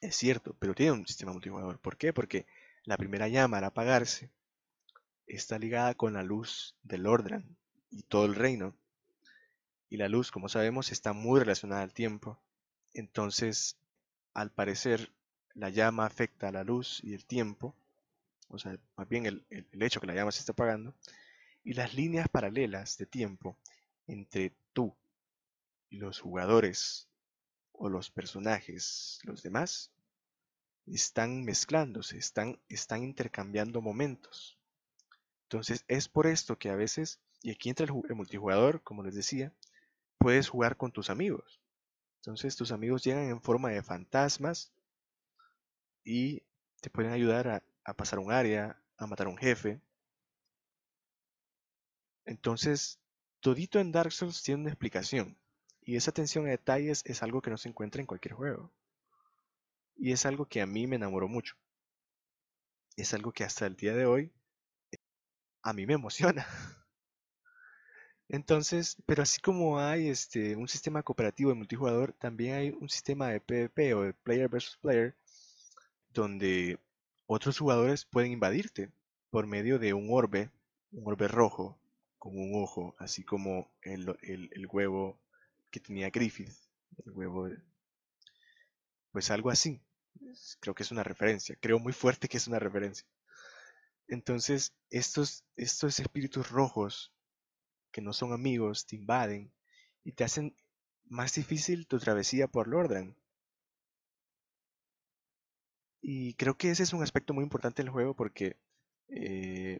[0.00, 1.78] es cierto, pero tiene un sistema multijugador.
[1.80, 2.12] ¿Por qué?
[2.12, 2.46] Porque
[2.84, 4.30] la primera llama al apagarse
[5.26, 7.56] está ligada con la luz del Ordran
[7.90, 8.76] y todo el reino
[9.90, 12.38] y la luz, como sabemos, está muy relacionada al tiempo.
[12.92, 13.76] Entonces,
[14.32, 15.12] al parecer,
[15.54, 17.74] la llama afecta a la luz y el tiempo,
[18.48, 20.94] o sea, más bien el, hecho que la llama se está apagando,
[21.62, 23.56] y las líneas paralelas de tiempo
[24.06, 24.94] entre tú
[25.90, 27.08] los jugadores
[27.72, 29.90] o los personajes, los demás,
[30.86, 34.58] están mezclándose, están, están intercambiando momentos.
[35.44, 39.52] Entonces es por esto que a veces, y aquí entra el, multijugador, como les decía,
[40.18, 41.60] puedes jugar con tus amigos.
[42.16, 44.72] Entonces tus amigos llegan en forma de fantasmas
[46.04, 46.42] y
[46.80, 49.80] te pueden ayudar a, pasar un área, a matar un jefe.
[52.24, 52.98] Entonces,
[53.40, 55.38] todito en Dark Souls tiene una explicación.
[55.82, 58.72] Y esa atención a detalles es algo que no se encuentra en cualquier juego.
[59.96, 61.56] Y es algo que a mí me enamoró mucho.
[62.96, 64.32] Es algo que hasta el día de hoy
[65.62, 66.46] a mí me emociona.
[68.28, 73.28] Entonces, pero así como hay este, un sistema cooperativo de multijugador, también hay un sistema
[73.28, 75.14] de PvP o de player versus player,
[76.10, 76.78] donde
[77.26, 78.90] otros jugadores pueden invadirte
[79.30, 80.50] por medio de un orbe,
[80.92, 81.78] un orbe rojo,
[82.18, 85.18] con un ojo, así como el, el huevo
[85.70, 86.52] que tenía Griffith,
[87.04, 87.48] el huevo,
[89.12, 89.80] pues algo así.
[90.60, 93.06] Creo que es una referencia, creo muy fuerte que es una referencia.
[94.08, 97.13] Entonces, estos, estos espíritus rojos,
[97.94, 99.52] que no son amigos, te invaden
[100.02, 100.56] y te hacen
[101.04, 103.16] más difícil tu travesía por Lordran.
[106.02, 108.56] Y creo que ese es un aspecto muy importante del juego porque
[109.08, 109.78] eh,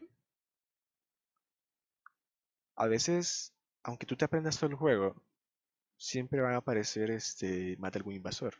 [2.75, 5.21] a veces, aunque tú te aprendas todo el juego,
[5.97, 8.55] siempre van a aparecer este, más de algún invasor.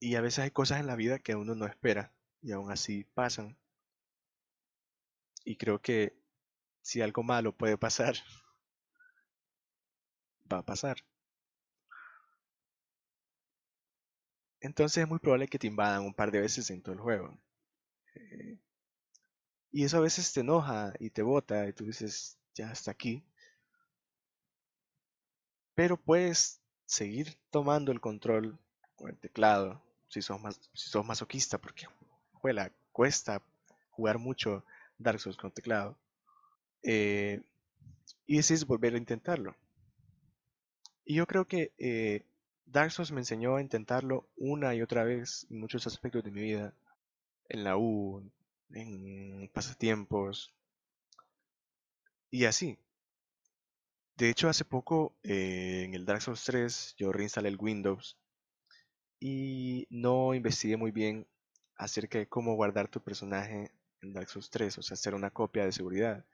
[0.00, 3.04] Y a veces hay cosas en la vida que uno no espera y aún así
[3.14, 3.58] pasan.
[5.44, 6.23] Y creo que
[6.84, 8.14] si algo malo puede pasar,
[10.52, 10.96] va a pasar.
[14.60, 17.38] Entonces es muy probable que te invadan un par de veces en todo el juego.
[18.14, 18.58] Eh,
[19.72, 23.24] y eso a veces te enoja y te bota y tú dices, ya hasta aquí.
[25.74, 28.58] Pero puedes seguir tomando el control
[28.94, 30.38] con el teclado si sos,
[30.74, 31.86] si sos masoquista, porque
[32.34, 33.42] juela, cuesta
[33.90, 34.64] jugar mucho
[34.98, 35.96] Dark Souls con teclado.
[36.84, 37.40] Eh,
[38.26, 39.56] y decís volver a intentarlo.
[41.04, 42.24] Y yo creo que eh,
[42.66, 46.42] Dark Souls me enseñó a intentarlo una y otra vez en muchos aspectos de mi
[46.42, 46.74] vida.
[47.48, 48.22] En la U,
[48.72, 50.54] en pasatiempos.
[52.30, 52.78] Y así.
[54.16, 58.16] De hecho, hace poco eh, en el Dark Souls 3 yo reinstalé el Windows
[59.20, 61.26] y no investigué muy bien
[61.76, 63.72] acerca de cómo guardar tu personaje
[64.12, 66.24] Dark Souls 3, o sea, hacer una copia de seguridad.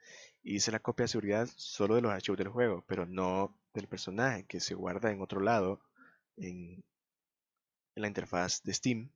[0.43, 3.87] Y hice la copia de seguridad solo de los archivos del juego, pero no del
[3.87, 5.79] personaje que se guarda en otro lado
[6.37, 6.83] en,
[7.95, 9.11] la interfaz de Steam.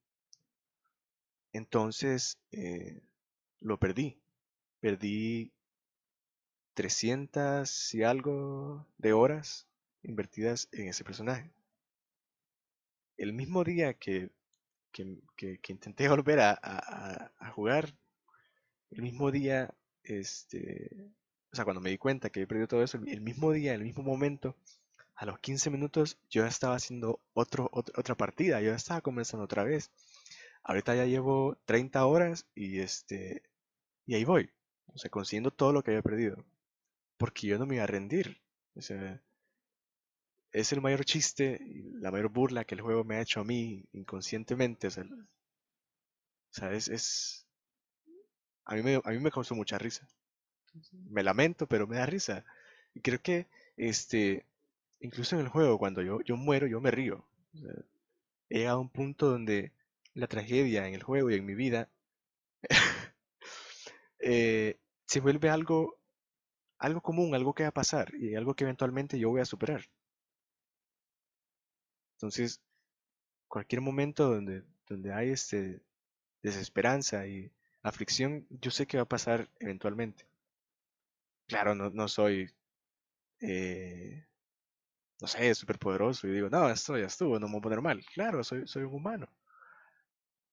[1.54, 3.02] Entonces eh,
[3.60, 4.22] lo perdí.
[4.80, 5.52] Perdí
[6.76, 9.68] 300 y algo de horas
[10.04, 11.52] invertidas en ese personaje.
[13.18, 14.30] El mismo día que
[15.36, 17.94] que, intenté volver a, jugar
[18.96, 21.12] el mismo día, este,
[21.52, 23.84] o sea, cuando me di cuenta que había perdido todo eso, el mismo día, el
[23.84, 24.56] mismo momento,
[25.16, 29.92] a los 15 minutos yo estaba haciendo otro, otra partida, yo estaba comenzando otra vez.
[30.64, 33.44] Ahorita ya llevo 30 horas y este
[34.06, 34.50] y ahí voy,
[34.88, 36.46] o sea, consiguiendo todo lo que había perdido,
[37.18, 38.42] porque yo no me iba a rendir.
[38.76, 39.22] O sea,
[40.52, 41.60] es el mayor chiste
[42.00, 44.88] la mayor burla que el juego me ha hecho a mí inconscientemente.
[44.88, 44.92] O
[46.52, 47.45] sea, es,
[48.66, 50.08] A, mí me, a mí me causó mucha risa.
[50.92, 52.44] Me lamento, pero me da risa.
[52.94, 53.48] Y creo que,
[53.78, 54.46] este,
[55.00, 57.26] incluso en el juego, cuando yo, yo muero, yo me río.
[58.50, 59.72] he llegado a un punto donde
[60.14, 61.90] la tragedia en el juego y en mi vida
[64.20, 65.98] eh, se vuelve algo,
[66.80, 69.86] algo común, algo que va a pasar y algo que eventualmente yo voy a superar.
[72.18, 72.62] Entonces,
[73.48, 75.82] cualquier momento donde, donde hay este,
[76.42, 77.52] desesperanza y
[77.90, 80.28] aflicción, yo sé que va a pasar eventualmente.
[81.48, 82.48] Claro, no, soy,
[83.42, 84.26] eh,
[85.22, 87.82] no sé, súper poderoso y digo, no, esto ya estuvo, no me voy a poner
[87.82, 88.06] mal.
[88.14, 89.28] Claro, soy, soy un humano.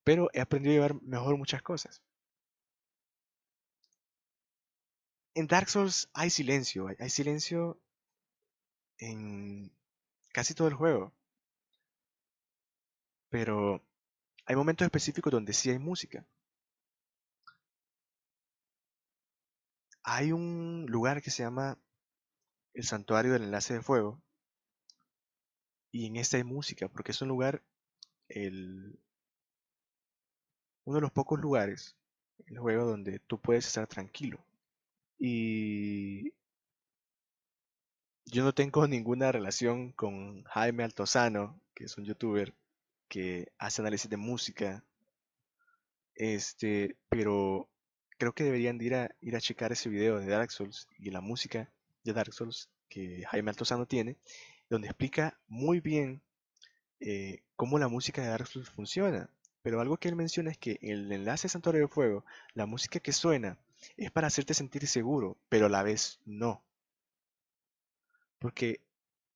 [0.05, 2.01] Pero he aprendido a llevar mejor muchas cosas.
[5.35, 7.79] En Dark Souls hay silencio, hay silencio
[8.97, 9.71] en
[10.33, 11.13] casi todo el juego.
[13.29, 13.83] Pero
[14.45, 16.25] hay momentos específicos donde sí hay música.
[20.03, 21.77] Hay un lugar que se llama
[22.73, 24.21] el Santuario del Enlace de Fuego.
[25.91, 27.63] Y en este hay música, porque es un lugar,
[28.27, 28.99] el,
[30.85, 31.95] uno de los pocos lugares
[32.47, 34.43] en el juego donde tú puedes estar tranquilo.
[35.19, 36.33] Y
[38.25, 42.53] yo no tengo ninguna relación con Jaime Altozano, que es un youtuber
[43.07, 44.83] que hace análisis de música,
[46.15, 47.69] este, pero
[48.23, 51.19] creo que deberían ir a, ir a checar ese video de Dark Souls y la
[51.19, 51.69] música
[52.05, 54.15] de Dark Souls que Jaime Altozano tiene,
[54.69, 56.21] donde explica muy bien
[57.01, 59.29] eh, cómo la música de Dark Souls funciona.
[59.61, 63.11] Pero algo que él menciona es que el enlace Santuario de Fuego, la música que
[63.11, 63.57] suena,
[63.97, 66.63] es para hacerte sentir seguro, pero a la vez no.
[68.39, 68.79] Porque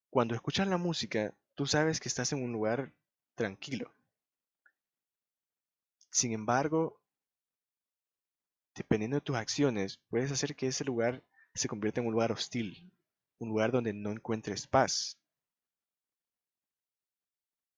[0.10, 2.94] cuando escuchas la música, tú sabes que estás en un lugar
[3.36, 3.92] tranquilo.
[6.10, 6.97] Sin embargo,
[8.78, 12.92] dependiendo de tus acciones, puedes hacer que ese lugar se convierta en un lugar hostil,
[13.40, 15.18] un lugar donde no encuentres paz.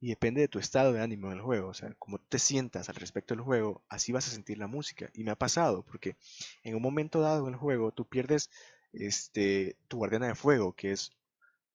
[0.01, 2.87] Y depende de tu estado de ánimo en el juego, o sea, cómo te sientas
[2.89, 5.09] al respecto del juego, así vas a sentir la música.
[5.13, 6.15] Y me ha pasado, porque
[6.63, 8.49] en un momento dado en el juego tú pierdes
[8.93, 11.11] este, tu guardiana de fuego, que es,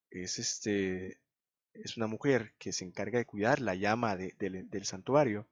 [0.09, 1.19] es, este,
[1.73, 5.47] es una mujer que se encarga de cuidar la llama del santuario.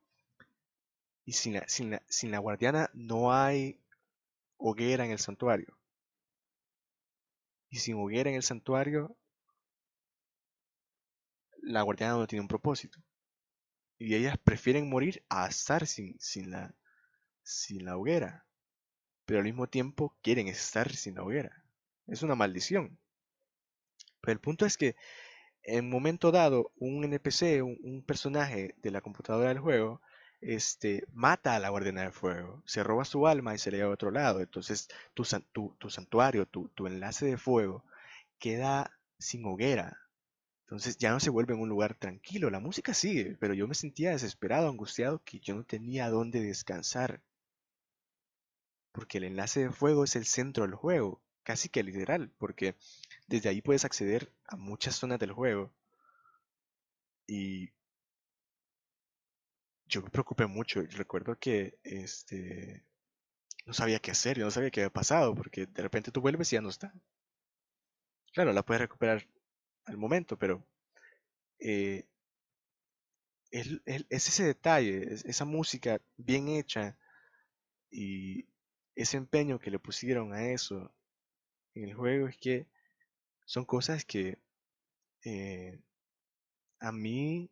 [1.26, 3.80] Y sin la, sin, la, sin la guardiana no hay
[4.58, 5.78] hoguera en el santuario.
[7.70, 9.16] Y sin hoguera en el santuario,
[11.62, 13.00] la guardiana no tiene un propósito.
[13.98, 16.76] Y ellas prefieren morir a estar sin, sin, la,
[17.42, 18.46] sin la hoguera.
[19.26, 21.64] Pero al mismo tiempo quieren estar sin la hoguera.
[22.08, 23.00] Es una maldición.
[24.22, 24.96] Pero el punto es que
[25.64, 30.02] en un momento dado, un NPC, un, personaje de la computadora del juego,
[30.46, 33.90] este, mata a la guardiana de fuego, se roba su alma y se le lleva
[33.90, 34.42] a otro lado.
[34.42, 37.84] Entonces tu, tu, tu santuario, tu, tu enlace de fuego
[38.40, 40.04] queda sin hoguera,
[40.74, 43.76] entonces ya no se vuelve en un lugar tranquilo, la música sigue, pero yo me
[43.76, 47.22] sentía desesperado, angustiado, que yo no tenía dónde descansar.
[48.92, 52.76] Porque el enlace de fuego es el centro del juego, casi que literal, porque
[53.28, 55.72] desde ahí puedes acceder a muchas zonas del juego.
[57.28, 57.70] Y
[59.94, 60.82] yo me preocupé mucho.
[60.92, 62.84] Recuerdo que este
[63.66, 66.52] no sabía qué hacer, yo no sabía qué había pasado, porque de repente tú vuelves
[66.52, 66.94] y ya no está.
[68.34, 69.28] Claro, la puedes recuperar
[69.86, 70.66] al momento, pero
[71.60, 72.08] eh,
[73.52, 73.80] es,
[74.10, 76.98] ese detalle, esa música bien hecha
[77.92, 78.48] y
[78.96, 80.92] ese empeño que le pusieron a eso
[81.76, 82.68] en el juego es que
[83.46, 84.40] son cosas que
[85.24, 85.80] eh,
[86.80, 87.50] a mí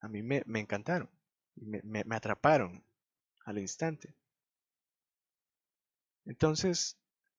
[0.00, 1.08] a mí me, encantaron
[1.56, 2.84] me, atraparon
[3.44, 4.14] al instante
[6.24, 6.96] entonces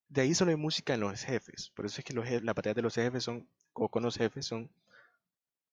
[0.10, 2.75] de ahí solo hay música en los jefes por eso es que los, la batalla
[2.75, 4.71] de los jefes son o con los jefes son,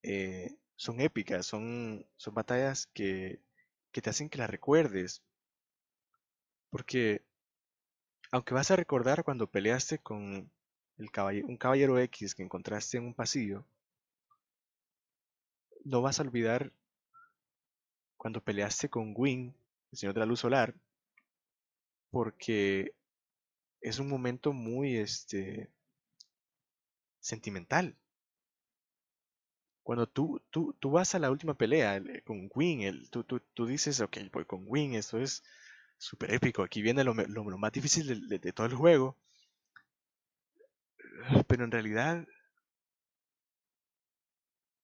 [0.02, 3.40] eh, son épicas, son, son batallas que,
[3.92, 5.22] que te hacen que las recuerdes.
[6.70, 7.22] Porque
[8.32, 10.50] aunque vas a recordar cuando peleaste con
[10.98, 11.10] el
[11.44, 13.64] un caballero X que encontraste en un pasillo,
[15.84, 16.72] no vas a olvidar
[18.22, 19.52] cuando peleaste con Gwyn,
[19.90, 20.76] el señor de la luz solar,
[22.08, 22.94] porque
[23.80, 25.72] es un momento muy este
[27.18, 27.96] sentimental.
[29.82, 33.66] Cuando tú, tú, tú vas a la última pelea eh, con Wing, tú, tú, tú,
[33.66, 35.42] dices, ok, voy con Wing, esto es
[35.98, 39.16] súper épico, aquí viene lo, lo, más difícil de todo el juego.
[41.48, 42.24] Pero en realidad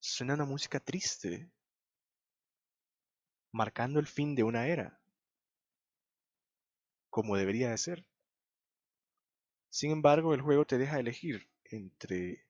[0.01, 1.49] suena una música triste,
[3.53, 5.01] marcando el fin de una era,
[7.11, 8.07] como debería de ser.
[9.71, 12.45] Sin embargo, el juego te deja elegir entre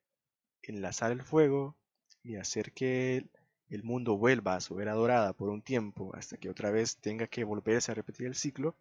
[0.63, 1.77] enlazar el fuego
[2.23, 3.27] y hacer que
[3.71, 7.27] el mundo vuelva a su era dorada por un tiempo hasta que otra vez tenga
[7.29, 8.77] que volverse a repetir el ciclo,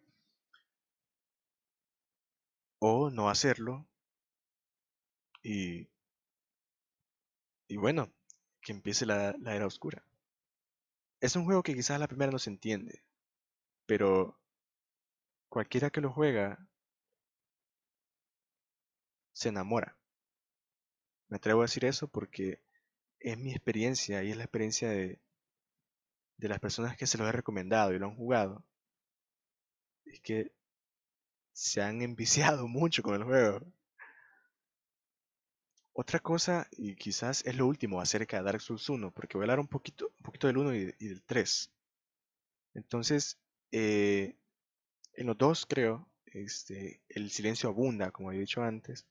[2.80, 3.86] o no hacerlo
[5.42, 5.88] y,
[7.68, 8.12] y bueno,
[8.60, 10.04] que empiece la, la era oscura.
[11.20, 13.04] Es un juego que quizás la primera no se entiende,
[13.86, 14.38] pero
[15.48, 16.58] cualquiera que lo juega
[19.32, 19.96] se enamora.
[21.28, 22.60] Me atrevo a decir eso porque
[23.20, 25.20] es mi experiencia y es la experiencia de,
[26.38, 28.64] de las personas que se lo he recomendado y lo han jugado.
[30.04, 30.52] Es que
[31.52, 33.60] se han enviciado mucho con el juego.
[36.00, 39.46] Otra cosa, y quizás es lo último acerca de Dark Souls 1, porque voy a
[39.46, 41.72] hablar un poquito, del 1 y, del 3.
[42.74, 43.36] Entonces,
[43.72, 44.36] eh,
[45.14, 49.08] en los dos creo, este, el silencio abunda, como he dicho antes,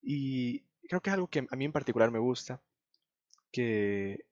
[0.00, 2.62] y creo que es algo que a mí en particular me gusta,
[3.50, 4.24] que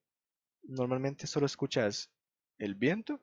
[0.63, 2.09] normalmente solo escuchas
[2.57, 3.19] el viento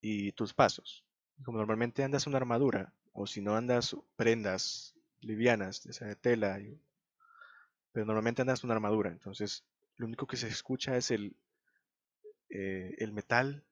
[0.00, 1.04] y tus pasos.
[1.44, 6.60] Como normalmente andas una armadura, o si no andas prendas livianas, de de tela,
[7.92, 9.64] pero normalmente andas una armadura, entonces
[9.96, 11.36] lo único que se escucha es el,
[12.50, 13.64] eh, el metal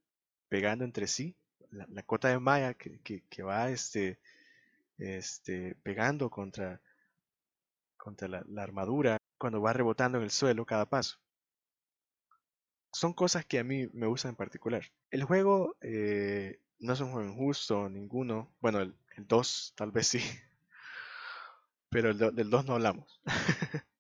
[0.49, 1.37] pegando entre sí,
[1.71, 4.19] la, cota de malla que, que, va este,
[4.99, 6.81] este, pegando contra,
[7.97, 11.19] contra la, armadura cuando va rebotando en el suelo cada paso.
[12.93, 14.83] Son cosas que a mí me gustan en particular.
[15.11, 18.55] El juego eh, no es un juego injusto, ninguno.
[18.61, 20.21] Bueno, el, 2 tal vez sí.
[21.91, 23.21] Pero el del 2 no hablamos.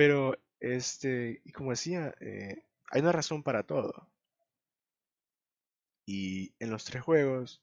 [0.00, 4.08] Pero, este, y como decía, eh, hay una razón para todo.
[6.06, 7.62] Y en los tres juegos,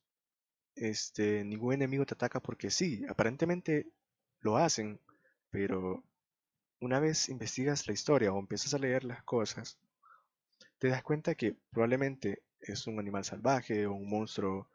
[0.75, 3.03] este, ningún enemigo te ataca porque sí.
[3.09, 3.87] Aparentemente
[4.41, 4.99] lo hacen,
[5.49, 6.03] pero
[6.79, 9.79] una vez investigas la historia o empiezas a leer las cosas,
[10.77, 14.69] te das cuenta que probablemente es un animal salvaje o un monstruo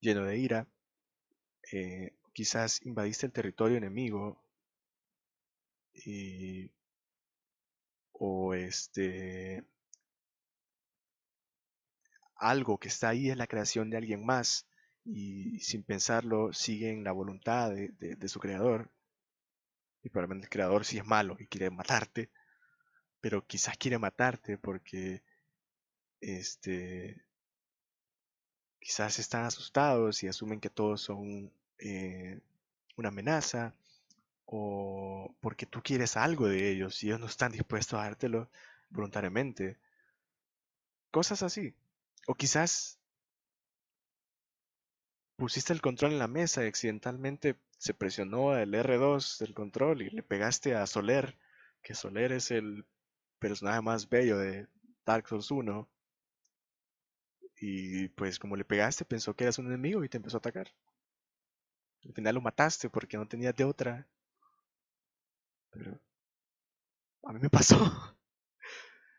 [0.00, 0.66] lleno de ira.
[1.70, 4.42] Eh, quizás invadiste el territorio enemigo
[5.94, 6.70] y,
[8.18, 9.64] o este
[12.36, 14.66] algo que está ahí es la creación de alguien más
[15.04, 18.90] y sin pensarlo siguen la voluntad de, su creador.
[20.02, 22.30] Y probablemente el creador sí es malo y quiere matarte,
[23.20, 25.22] pero quizás quiere matarte porque
[26.20, 27.24] este
[28.80, 32.40] quizás están asustados y asumen que todos son eh,
[32.96, 33.74] una amenaza
[34.46, 38.48] o porque tú quieres algo de ellos y ellos no están dispuestos a dártelo
[38.90, 39.78] voluntariamente.
[41.10, 41.74] Cosas así.
[42.26, 42.98] O quizás
[45.36, 50.10] pusiste el control en la mesa y accidentalmente se presionó el R2 del control y
[50.10, 51.36] le pegaste a Soler,
[51.82, 52.86] que Soler es el
[53.38, 54.66] personaje más bello de
[55.04, 55.88] Dark Souls 1.
[57.58, 60.68] Y pues como le pegaste pensó que eras un enemigo y te empezó a atacar.
[62.04, 64.06] Al final lo mataste porque no tenías de otra.
[65.76, 66.00] Pero
[67.24, 67.76] a mí me pasó.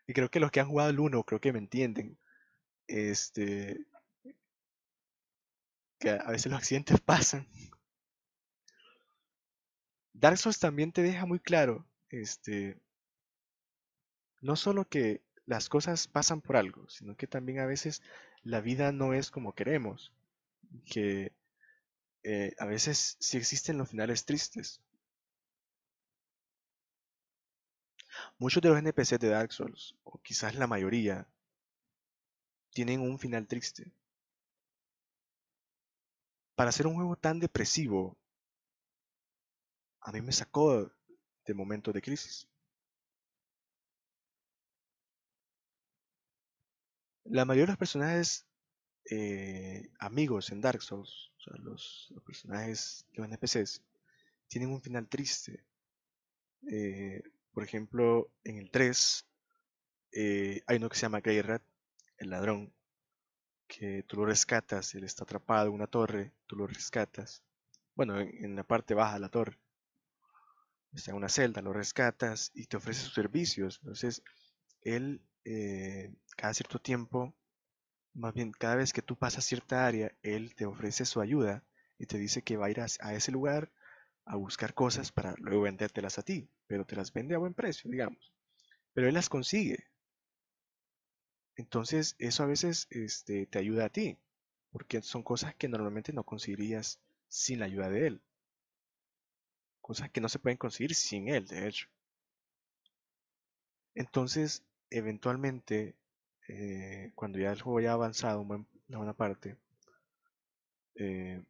[0.06, 2.18] y creo que los que han jugado el 1 creo que me entienden.
[2.86, 3.86] Este
[5.98, 7.46] que a veces los accidentes pasan.
[10.12, 12.76] Dark Souls también te deja muy claro, este,
[14.40, 18.02] no solo que las cosas pasan por algo, sino que también a veces
[18.42, 20.12] la vida no es como queremos,
[20.86, 21.32] que
[22.24, 24.80] eh, a veces sí existen los finales tristes.
[28.38, 31.28] Muchos de los NPCs de Dark Souls, o quizás la mayoría,
[32.70, 33.92] tienen un final triste
[36.58, 38.18] para hacer un juego tan depresivo,
[40.00, 40.90] a mí me sacó
[41.46, 42.48] de momentos de crisis.
[47.26, 48.44] La mayoría de los personajes
[49.08, 53.80] eh, amigos en Dark Souls, o sea, los, personajes, los NPCs,
[54.48, 55.64] tienen un final triste.
[56.68, 57.22] Eh,
[57.58, 59.26] por ejemplo, en el 3
[60.12, 61.60] eh, hay uno que se llama Greyrat,
[62.18, 62.72] el ladrón,
[63.66, 67.42] que tú lo rescatas, él está atrapado en una torre, tú lo rescatas.
[67.96, 69.58] Bueno, en, la parte baja de la torre.
[70.92, 73.80] Está en una celda, lo rescatas y te ofrece sus servicios.
[73.82, 74.22] Entonces,
[74.82, 77.34] él eh, cada cierto tiempo,
[78.14, 81.64] más bien cada vez que tú pasas cierta área, él te ofrece su ayuda
[81.98, 83.72] y te dice que va a ir a ese lugar
[84.28, 87.90] a buscar cosas para luego vendértelas a ti, pero te las vende a buen precio,
[87.90, 88.32] digamos.
[88.94, 89.88] Pero él las consigue,
[91.58, 94.16] entonces, eso a veces este, te ayuda a ti,
[94.70, 98.22] porque son cosas que normalmente no conseguirías sin la ayuda de él.
[99.80, 101.88] Cosas que no se pueden conseguir sin él, de hecho.
[103.96, 105.96] Entonces, eventualmente,
[106.46, 109.56] eh, cuando ya el juego ya ha avanzado una buena parte,
[110.94, 111.42] eh,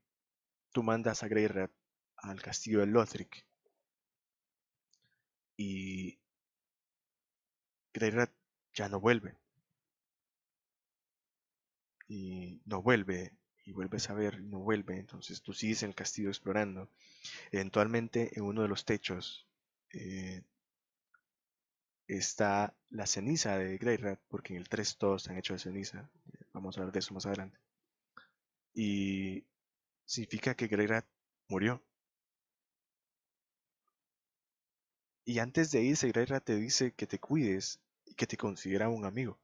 [0.72, 1.70] tú mandas a Greyrat
[2.18, 3.44] al castillo de Lothric.
[5.56, 6.18] Y
[7.92, 8.32] Greyrat
[8.74, 9.36] ya no vuelve
[12.08, 15.94] y no vuelve, y vuelves a ver y no vuelve, entonces tú sigues en el
[15.94, 16.88] castillo explorando.
[17.52, 19.46] Eventualmente en uno de los techos
[19.92, 20.42] eh,
[22.08, 26.10] está la ceniza de Greyrat, porque en el 3 todos están hechos de ceniza.
[26.52, 27.58] Vamos a hablar de eso más adelante.
[28.74, 29.44] Y
[30.06, 31.06] significa que Greyrat
[31.48, 31.82] murió.
[35.28, 39.04] Y antes de irse, Greyrat te dice que te cuides y que te considera un
[39.04, 39.38] amigo.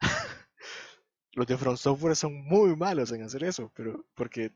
[1.32, 4.54] los de From Software son muy malos en hacer eso, pero porque,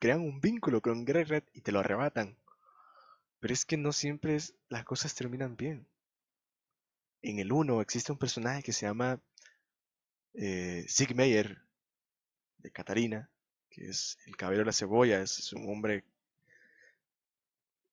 [0.00, 2.38] crean un vínculo con Greg y te lo arrebatan.
[3.40, 4.38] Pero es que no siempre
[4.70, 5.86] las cosas terminan bien.
[7.20, 9.20] En el 1 existe un personaje que se llama
[10.32, 11.60] eh, Meyer,
[12.56, 13.30] de Katarina,
[13.68, 16.04] que es el caballero de la cebolla, es, un hombre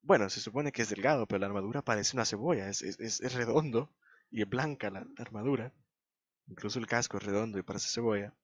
[0.10, 3.34] bueno, se supone que es delgado, pero la armadura parece una cebolla, es, es, es
[3.36, 3.94] redondo
[4.32, 5.72] y es blanca la, armadura.
[6.48, 8.36] Incluso el casco es redondo y parece cebolla.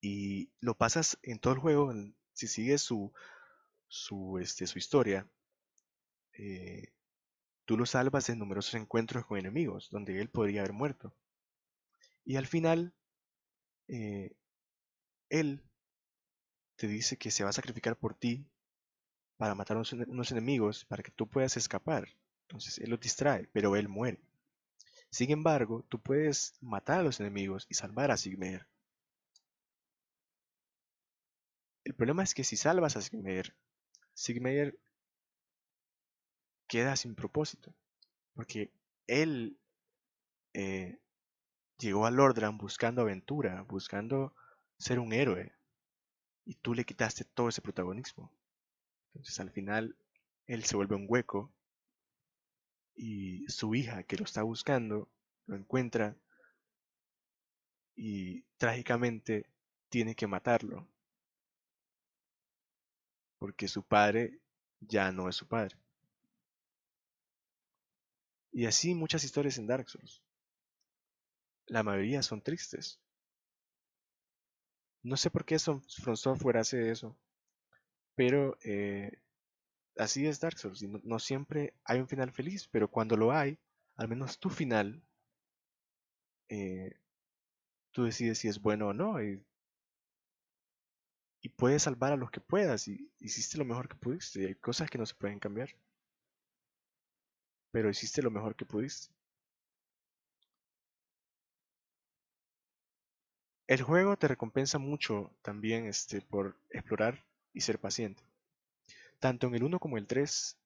[0.00, 1.94] Y lo pasas en todo el juego,
[2.32, 3.12] si sigues su,
[3.86, 5.30] su, este, su historia,
[6.32, 6.94] eh,
[7.64, 11.14] tú lo salvas en numerosos encuentros con enemigos, donde él podría haber muerto.
[12.24, 12.92] Y al final,
[13.86, 14.34] eh,
[15.28, 15.62] él
[16.74, 18.49] te dice que se va a sacrificar por ti
[19.40, 22.06] para matar a unos, enemigos para que tú puedas escapar.
[22.42, 24.20] Entonces él los distrae, pero él muere.
[25.08, 28.66] Sin embargo, tú puedes matar a los enemigos y salvar a Sigmer.
[31.84, 33.56] El problema es que si salvas a Sigmer,
[34.12, 34.78] Sigmer
[36.66, 37.74] queda sin propósito.
[38.34, 38.70] Porque
[39.06, 39.58] él
[40.52, 40.98] eh,
[41.78, 44.34] llegó a Lordran buscando aventura, buscando
[44.76, 45.54] ser un héroe.
[46.44, 48.30] Y tú le quitaste todo ese protagonismo.
[49.14, 49.96] Entonces al final
[50.46, 51.52] él se vuelve un hueco
[52.94, 55.08] y su hija que lo está buscando
[55.46, 56.16] lo encuentra
[57.96, 59.46] y trágicamente
[59.88, 60.86] tiene que matarlo
[63.40, 64.38] porque su padre
[64.80, 65.76] ya no es su padre.
[68.52, 70.22] Y así muchas historias en Dark Souls.
[71.66, 73.00] La mayoría son tristes.
[75.02, 77.16] No sé por qué From Software hace eso,
[78.20, 79.18] pero eh,
[79.96, 80.82] así es Dark Souls.
[80.82, 83.58] no, siempre hay un final feliz, pero cuando lo hay,
[83.96, 85.02] al menos tu final,
[86.50, 87.00] eh,
[87.92, 89.22] tú decides si es bueno o no.
[89.22, 89.42] Y,
[91.56, 92.88] puedes salvar a los que puedas.
[92.88, 94.42] Y hiciste lo mejor que pudiste.
[94.42, 95.70] Y hay cosas que no se pueden cambiar.
[97.72, 99.14] Pero hiciste lo mejor que pudiste.
[103.66, 108.22] El juego te recompensa mucho también este, por explorar y ser paciente.
[109.18, 110.58] Tanto en el 1 como el 3,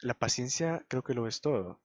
[0.00, 1.80] la paciencia creo que lo es todo.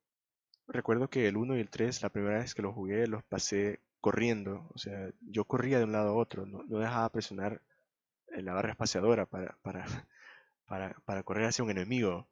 [0.67, 3.81] Recuerdo que el 1 y el 3, la primera vez que los jugué, los pasé
[4.01, 4.69] corriendo.
[4.73, 7.61] O sea, yo corría de un lado a otro, no, dejaba presionar
[8.27, 9.57] la barra espaciadora para,
[10.67, 12.27] para, para, correr hacia un enemigo.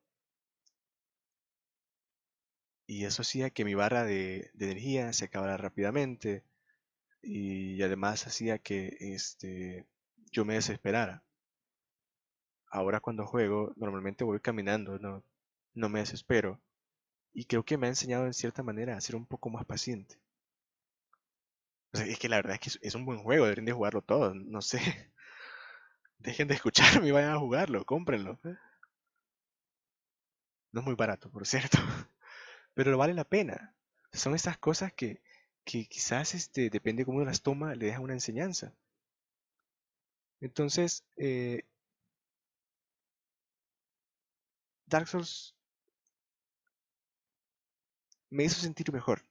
[2.85, 6.43] Y eso hacía que mi barra de, de energía se acabara rápidamente.
[7.21, 9.85] Y además hacía que este,
[10.32, 11.23] yo me desesperara.
[12.69, 15.23] Ahora cuando juego, normalmente voy caminando, no,
[15.73, 16.59] no me desespero.
[17.34, 20.19] Y creo que me ha enseñado en cierta manera a ser un poco más paciente.
[21.93, 24.61] es que la verdad es que es un buen juego, deberían de jugarlo todos, no
[24.61, 24.80] sé.
[26.19, 28.39] Dejen de escucharme y vayan a jugarlo, cómprenlo.
[30.71, 31.78] No es muy barato, por cierto.
[32.73, 33.75] Pero vale la pena.
[34.13, 35.21] Son estas cosas que,
[35.63, 38.73] que quizás este, depende de cómo uno las toma, le deja una enseñanza.
[40.41, 41.61] Entonces, eh,
[44.88, 45.53] Dark Souls
[48.29, 49.21] me hizo sentir mejor.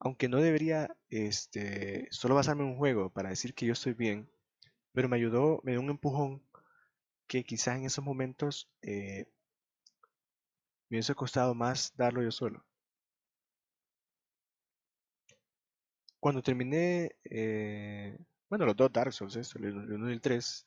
[0.00, 4.28] Aunque no debería este, solo basarme en un juego para decir que yo estoy bien,
[4.92, 6.42] pero me ayudó, me dio un empujón
[7.28, 9.26] que quizás en esos momentos eh,
[10.88, 12.64] me hubiese costado más darlo yo solo.
[16.22, 18.16] Cuando terminé, eh,
[18.48, 20.64] bueno, los dos Dark Souls, el 1 y el 3,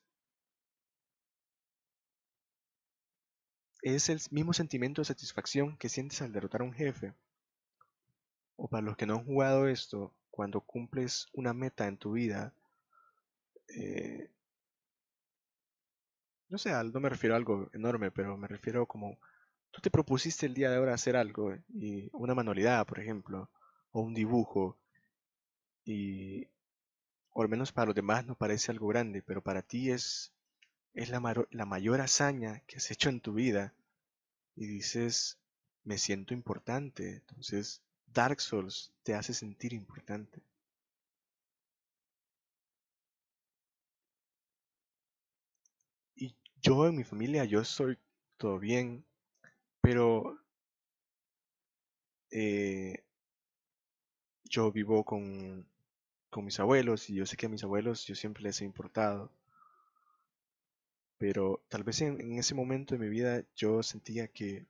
[3.84, 7.14] es el mismo sentimiento de satisfacción que sientes al derrotar a un jefe.
[8.58, 12.54] O para los que no han jugado esto, cuando cumples una meta en tu vida,
[13.70, 14.30] eh,
[16.50, 19.18] no sé, no me refiero a algo enorme, pero me refiero como
[19.72, 23.50] tú te propusiste el día de hoy hacer algo, y una manualidad, por ejemplo,
[23.92, 24.78] o un dibujo,
[25.86, 26.48] y
[27.34, 30.34] o al menos para los demás no parece algo grande, pero para ti es,
[30.94, 33.74] es la, la mayor hazaña que has hecho en tu vida
[34.56, 35.38] y dices,
[35.84, 37.10] me siento importante.
[37.18, 40.42] Entonces, Dark Souls te hace sentir importante.
[46.18, 47.98] Y yo en mi familia, yo soy
[48.38, 49.06] todo bien,
[49.82, 50.38] pero
[52.32, 53.04] eh,
[54.50, 55.68] yo vivo con
[56.36, 59.32] con mis abuelos y yo sé que a mis abuelos yo siempre les he importado.
[61.18, 64.66] Pero tal vez en, ese momento de mi vida yo sentía que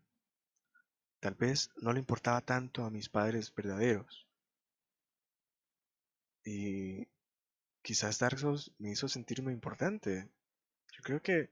[1.19, 4.27] tal vez no le importaba tanto a mis padres verdaderos.
[6.43, 7.07] Y
[7.81, 10.29] quizás Dark Souls me hizo sentirme importante.
[10.91, 11.49] Yo creo que,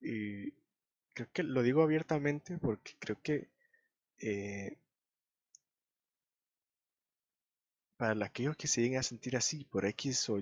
[0.00, 0.52] y
[1.14, 3.48] creo que lo digo abiertamente porque creo que
[4.20, 4.78] eh,
[7.98, 10.40] para aquellos que se lleguen a sentir así por X o,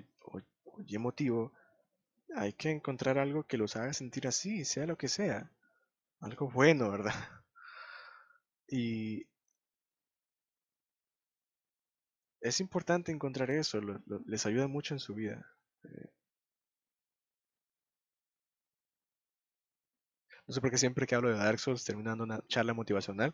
[0.87, 1.53] Y motivo,
[2.37, 5.51] hay que encontrar algo que los haga sentir así, sea lo que sea.
[6.21, 7.15] Algo bueno, ¿verdad?
[8.69, 9.27] Y
[12.41, 13.79] es importante encontrar eso,
[14.25, 15.45] les ayuda mucho en su vida.
[20.49, 23.33] No sé por qué siempre que hablo de Dark Souls termino dando una charla motivacional,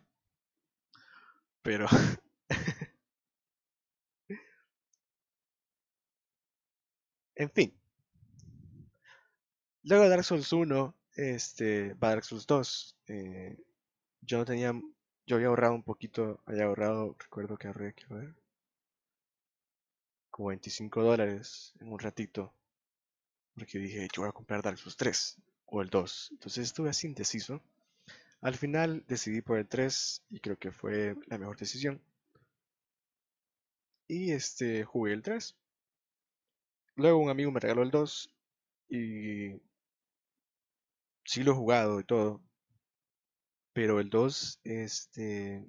[1.62, 1.86] pero
[7.34, 7.74] en fin.
[9.84, 13.58] Luego de Dark Souls 1, este, Dark Souls 2, eh,
[14.20, 14.72] yo no tenía,
[15.26, 18.34] yo había ahorrado un poquito, había ahorrado, recuerdo que ahorré, quiero ver,
[20.30, 22.54] como 25 dólares en un ratito,
[23.54, 27.06] porque dije, yo voy a comprar Dark Souls 3 o el 2, entonces estuve así
[27.06, 27.60] indeciso.
[28.40, 32.00] Al final decidí por el 3 y creo que fue la mejor decisión.
[34.08, 35.56] Y este, jugué el 3.
[36.97, 38.30] Luego un amigo me regaló el 2
[38.88, 39.61] y
[41.24, 42.43] sí lo he jugado y todo.
[43.72, 45.64] Pero el 2, este.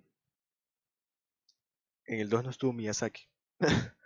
[2.06, 3.28] En el 2 no estuvo Miyazaki.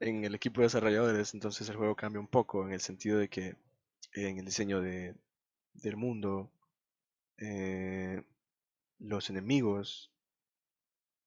[0.00, 3.28] en el equipo de desarrolladores, entonces el juego cambia un poco en el sentido de
[3.28, 3.56] que
[4.14, 5.14] en el diseño de,
[5.74, 6.50] del mundo,
[7.38, 8.22] eh,
[8.98, 10.10] los enemigos,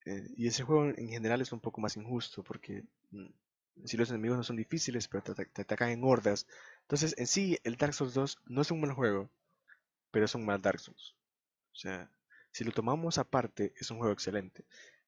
[0.05, 3.27] eh, y ese juego en general es un poco más injusto porque mm,
[3.85, 6.47] si los enemigos no son difíciles, pero te, atacan en hordas.
[6.81, 9.29] Entonces, en sí, el Dark Souls 2 no es un mal juego,
[10.11, 11.15] pero es un mal Dark Souls.
[11.73, 12.11] O sea,
[12.51, 14.65] si lo tomamos aparte, es un juego excelente.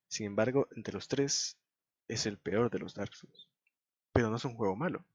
[0.07, 1.57] Sin embargo, entre los tres,
[2.07, 3.47] es el peor de los Dark Souls.
[4.11, 5.05] Pero no es un juego malo.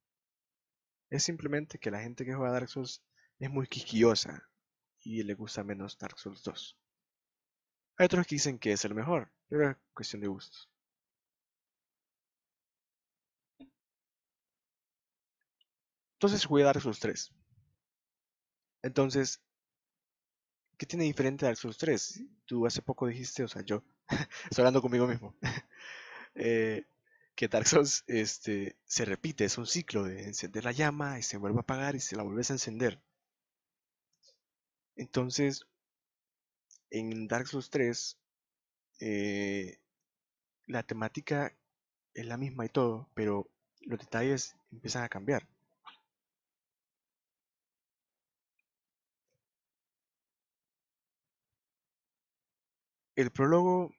[1.10, 3.02] Es simplemente que la gente que juega Dark Souls
[3.38, 4.48] es muy quisquillosa
[5.02, 6.76] y le gusta menos Dark Souls 2.
[7.96, 10.68] Hay otros que dicen que es el mejor, pero es cuestión de gustos.
[16.18, 17.32] Entonces jugué Dark Souls 3.
[18.82, 19.40] Entonces,
[20.76, 22.24] ¿qué tiene diferente Dark Souls 3?
[22.44, 23.84] Tú hace poco dijiste, o sea, yo
[24.50, 25.36] estoy hablando conmigo mismo,
[26.34, 26.84] eh,
[27.36, 31.36] que Dark Souls este, se repite, es un ciclo de encender la llama y se
[31.36, 33.00] vuelve a apagar y se la vuelves a encender.
[34.96, 35.68] Entonces,
[36.90, 38.18] en Dark Souls 3,
[38.98, 39.78] eh,
[40.66, 41.56] la temática
[42.12, 43.48] es la misma y todo, pero
[43.82, 45.46] los detalles empiezan a cambiar.
[53.18, 53.90] El prólogo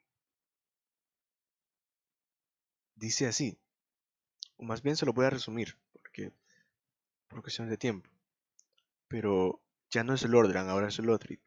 [2.95, 3.59] dice así,
[4.55, 6.31] o más bien se lo voy a resumir, porque
[7.27, 8.09] por cuestiones de tiempo.
[9.09, 11.41] Pero ya no es el Ordran, ahora es el Lothric.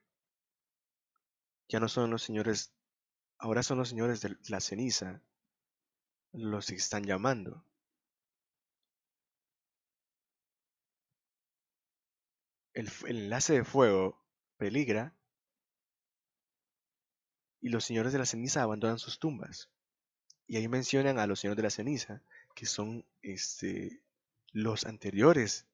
[1.70, 2.74] Ya no son los señores,
[3.38, 5.22] ahora son los señores de la ceniza
[6.32, 7.64] los que están llamando.
[12.74, 14.22] el enlace de fuego
[14.58, 15.16] peligra
[17.62, 19.70] y los señores de la ceniza abandonan sus tumbas.
[20.48, 22.20] Y ahí mencionan a los señores de la ceniza,
[22.54, 24.02] que son este,
[24.50, 25.66] los anteriores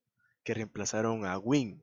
[0.45, 1.81] que reemplazaron a Wing.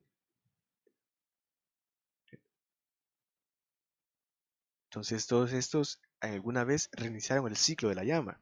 [4.85, 8.39] Entonces todos estos alguna vez reiniciaron el ciclo de la llama.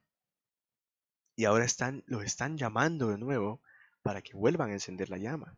[1.35, 3.61] Y ahora están, los están llamando de nuevo
[4.03, 5.57] para que vuelvan a encender la llama.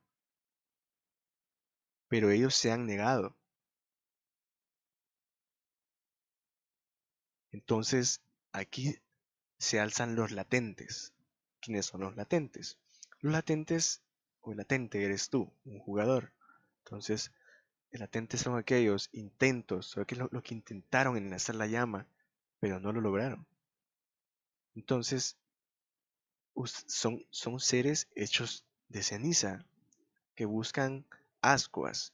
[2.07, 3.35] Pero ellos se han negado.
[7.55, 8.19] Entonces,
[8.51, 8.97] aquí
[9.57, 11.13] se alzan los latentes.
[11.61, 12.77] ¿Quiénes son los latentes?
[13.21, 14.01] Los latentes,
[14.41, 16.33] o el latente eres tú, un jugador.
[16.83, 17.31] Entonces,
[17.91, 22.05] el latente son aquellos intentos, o lo, que intentaron enlazar la llama,
[22.59, 23.47] pero no lo lograron.
[24.75, 25.37] Entonces,
[26.87, 29.65] son, son seres hechos de ceniza
[30.35, 31.05] que buscan
[31.39, 32.11] ascuas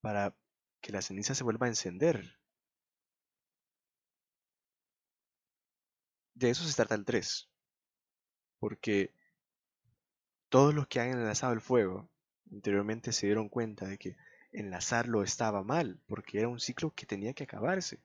[0.00, 0.34] para
[0.80, 2.35] que la ceniza se vuelva a encender.
[6.36, 7.48] De eso se trata el 3.
[8.60, 9.10] Porque
[10.48, 12.08] todos los que han enlazado el fuego
[12.52, 14.16] anteriormente se dieron cuenta de que
[14.52, 17.98] enlazarlo estaba mal, porque era un ciclo que tenía que acabarse.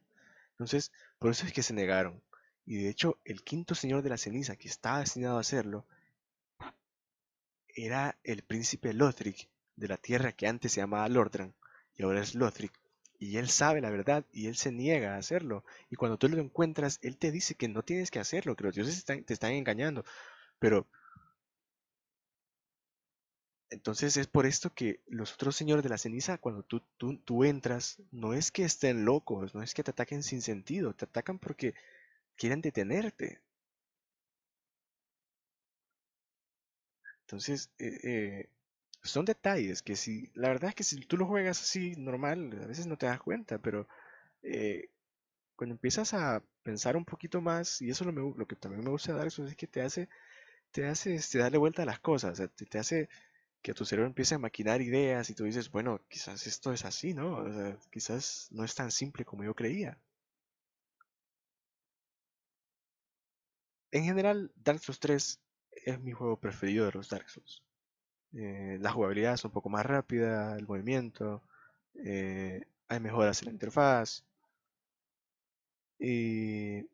[0.52, 2.22] Entonces, por eso es que se negaron.
[2.66, 5.86] Y de hecho, el quinto señor de la ceniza que estaba destinado a hacerlo
[7.68, 11.54] era el príncipe Lothric de la tierra que antes se llamaba Lordran
[11.96, 12.74] y ahora es Lothric,
[13.22, 15.64] y él sabe la verdad y él se niega a hacerlo.
[15.92, 18.74] Y cuando tú lo encuentras, él te dice que no tienes que hacerlo, que los
[18.76, 20.04] dioses te están engañando.
[20.60, 20.88] Pero
[23.70, 27.44] entonces es por esto que los otros señores de la ceniza, cuando tú, tú, tú,
[27.44, 31.40] entras, no es que estén locos, no es que te ataquen sin sentido, te atacan
[31.40, 31.76] porque
[32.36, 33.42] quieren detenerte.
[37.26, 38.50] Entonces, eh, eh,
[39.04, 42.68] son detalles que si, la verdad es que si tú lo juegas así normal, a
[42.68, 43.88] veces no te das cuenta, pero
[44.44, 44.90] eh,
[45.56, 48.92] cuando empiezas a pensar un poquito más, y eso es lo, lo que también me
[48.92, 50.10] gusta de Dark Souls, es que te hace,
[50.72, 53.10] te hace este, darle vuelta a las cosas, te hace
[53.64, 57.14] que tu cerebro empiece a maquinar ideas y tú dices, bueno, quizás esto es así,
[57.16, 57.38] ¿no?
[57.38, 60.00] O sea, quizás no es tan simple como yo creía.
[63.92, 65.40] En general, Dark Souls 3
[65.72, 67.64] es mi juego preferido de los Dark Souls.
[68.34, 71.44] Eh, la jugabilidad es un poco más rápida, el movimiento,
[71.96, 74.24] eh, hay mejoras en la interfaz.
[76.00, 76.86] Y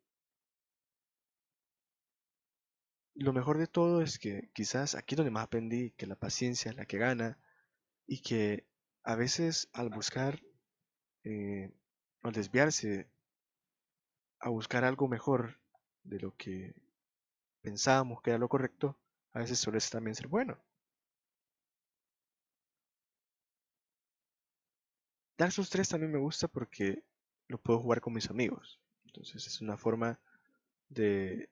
[3.16, 6.78] lo mejor de todo es que quizás aquí donde más aprendí que la paciencia es
[6.78, 7.38] la que gana
[8.08, 8.66] y que
[9.04, 10.42] a veces al buscar,
[11.24, 11.72] eh,
[12.24, 13.10] al desviarse
[14.40, 15.60] a buscar algo mejor
[16.04, 16.76] de lo que
[17.62, 18.98] pensábamos que era lo correcto,
[19.34, 20.58] a veces suele también ser bueno.
[25.38, 27.04] Dark Souls 3 también me gusta porque
[27.48, 28.80] lo puedo jugar con mis amigos.
[29.06, 30.20] Entonces es una forma
[30.90, 31.50] de,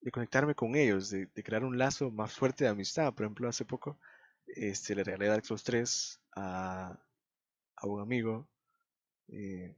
[0.00, 3.14] de conectarme con ellos, de, crear un lazo más fuerte de amistad.
[3.14, 3.98] Por ejemplo, hace poco
[4.46, 6.98] este, le regalé Dark Souls 3 a,
[7.76, 8.48] a un amigo.
[9.28, 9.74] Eh,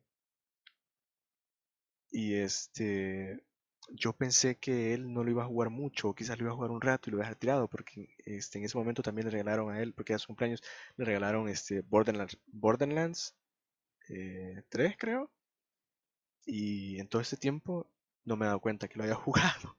[2.11, 3.45] y este
[3.91, 6.57] yo pensé que él no lo iba a jugar mucho, o quizás lo iba a
[6.57, 9.27] jugar un rato y lo iba a dejar tirado, porque este, en ese momento también
[9.27, 10.63] le regalaron a él, porque era su cumpleaños,
[10.97, 13.35] le regalaron este Borderlands, Borderlands
[14.09, 15.31] 3, eh, creo.
[16.47, 17.91] Y en todo este tiempo
[18.25, 19.77] no me he dado cuenta que lo había jugado.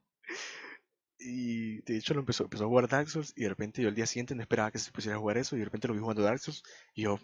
[1.19, 3.95] Y de hecho lo empezó, empezó a jugar Dark Souls y de repente yo el
[3.95, 5.99] día siguiente no esperaba que se pusiera a jugar eso y de repente lo vi
[5.99, 7.19] jugando Dark Souls y yo,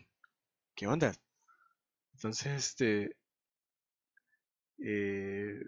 [0.75, 1.13] ¿qué onda?
[2.13, 3.15] Entonces, este,
[4.79, 5.59] eh,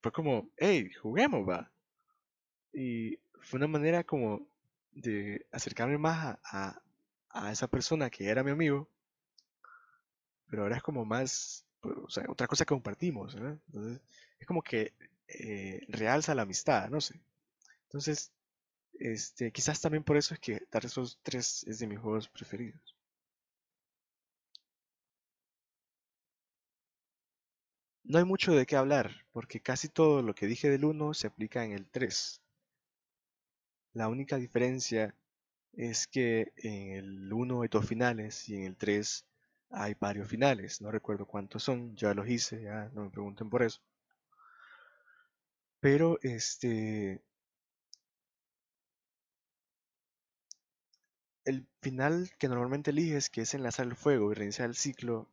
[0.00, 1.70] fue como, hey, juguemos, va.
[2.72, 4.46] Y fue una manera como
[4.92, 6.80] de acercarme más a,
[7.30, 8.88] a, esa persona que era mi amigo,
[10.48, 14.00] pero ahora es como más, pues, o sea, otra cosa que compartimos, Entonces,
[14.38, 14.94] es como que
[15.28, 17.20] eh, realza la amistad, no sé.
[17.84, 18.32] Entonces,
[18.94, 22.96] este, quizás también por eso es que Dark Souls 3 es de mis juegos preferidos.
[28.10, 31.28] No hay mucho de qué hablar, porque casi todo lo que dije del 1 se
[31.28, 32.42] aplica en el 3.
[33.92, 35.14] La única diferencia
[35.74, 39.24] es que en el 1 hay dos finales y en el 3
[39.70, 40.80] hay varios finales.
[40.80, 43.80] No recuerdo cuántos son, ya los hice, ya no me pregunten por eso.
[45.80, 47.20] Pero este...
[51.44, 55.28] El final que normalmente eliges, que es enlazar el fuego y reiniciar el ciclo,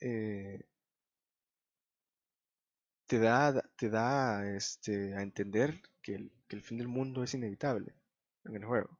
[0.00, 0.64] eh,
[3.14, 7.32] te da, te da este, a entender que el, que el fin del mundo es
[7.34, 7.94] inevitable
[8.44, 8.98] en el juego.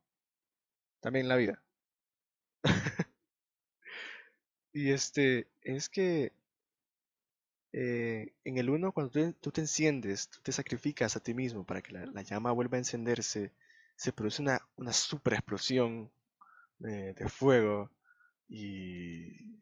[1.00, 1.62] También en la vida.
[4.72, 6.32] y este, es que
[7.72, 11.82] eh, en el 1, cuando tú, te enciendes, tú te sacrificas a ti mismo para
[11.82, 13.52] que la, llama vuelva a encenderse,
[13.96, 16.12] se produce una, una super explosión
[16.78, 17.90] de, fuego
[18.48, 19.58] y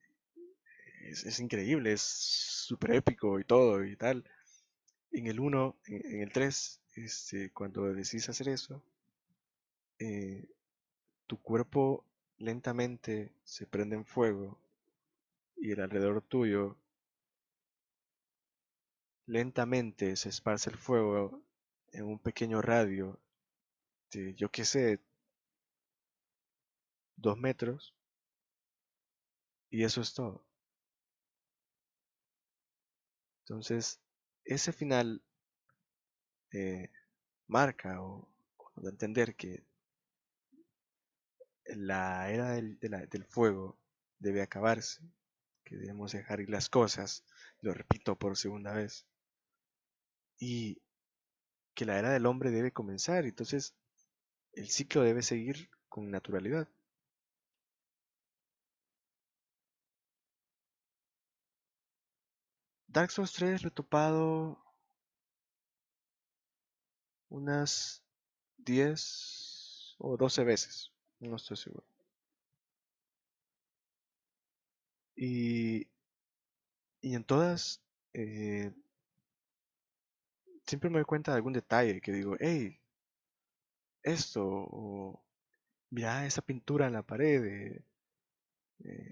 [1.09, 4.27] es, es, increíble, es súper épico y todo y tal
[5.13, 8.83] en el 1, en, el 3, este, cuando decides hacer eso,
[9.99, 10.49] eh,
[11.27, 12.05] tu cuerpo
[12.39, 14.59] lentamente se prende en fuego
[15.57, 16.77] y el alrededor tuyo
[19.27, 21.43] lentamente se esparce el fuego
[21.93, 23.19] en un pequeño radio
[24.11, 25.01] de, yo qué sé,
[27.17, 27.95] dos metros
[29.71, 30.45] y eso es todo.
[33.45, 34.02] Entonces,
[34.45, 35.23] ese final
[36.53, 36.91] eh,
[37.47, 38.29] marca o,
[38.77, 39.65] a entender que
[41.67, 43.79] la era del, del, fuego
[44.19, 45.03] debe acabarse,
[45.65, 47.25] que debemos dejar ir las cosas,
[47.61, 49.07] lo repito por segunda vez,
[50.39, 50.83] y
[51.75, 53.75] que la era del hombre debe comenzar, entonces
[54.53, 56.69] el ciclo debe seguir con naturalidad.
[62.93, 64.59] Dark Souls 3 lo he topado
[67.31, 68.01] unas
[68.59, 71.85] 10 o 12 veces, no estoy seguro.
[75.17, 75.87] Y,
[77.03, 77.81] y en todas,
[78.15, 78.73] eh,
[80.67, 82.77] siempre me doy cuenta de algún detalle que digo, hey,
[84.03, 85.23] esto, o
[85.91, 87.85] mira esa pintura en la pared, eh,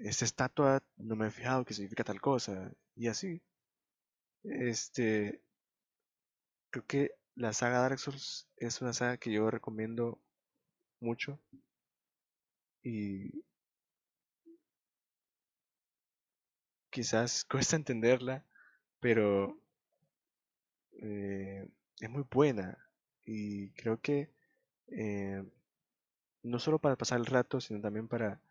[0.05, 3.41] esta estatua, no me he fijado que significa tal cosa, y así.
[4.45, 5.41] Este,
[6.70, 10.20] creo que la saga Dark Souls es una saga que yo recomiendo
[11.01, 11.41] mucho
[12.84, 13.43] y
[16.91, 18.45] quizás cuesta entenderla,
[19.01, 19.59] pero
[21.03, 21.68] eh,
[22.01, 22.78] es muy buena
[23.24, 24.30] y creo que
[24.88, 25.45] eh,
[26.43, 28.43] no solo para pasar el rato, sino también para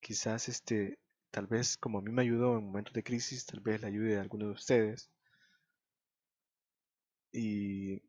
[0.00, 0.98] quizás este,
[1.32, 4.18] tal vez como a mí me ayudó en momentos de crisis, tal vez le ayude
[4.18, 5.10] a alguno de ustedes.
[7.36, 8.02] Y,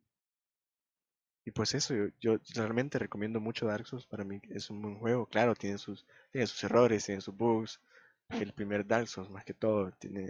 [1.45, 5.25] y pues eso, yo, realmente recomiendo mucho Dark Souls, para mí es un buen juego,
[5.25, 7.81] claro, tiene sus, tiene sus errores, tiene sus bugs,
[8.29, 10.27] el primer Dark Souls más que todo tiene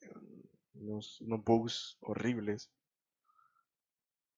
[0.00, 0.10] eh,
[0.74, 2.70] unos, unos bugs horribles.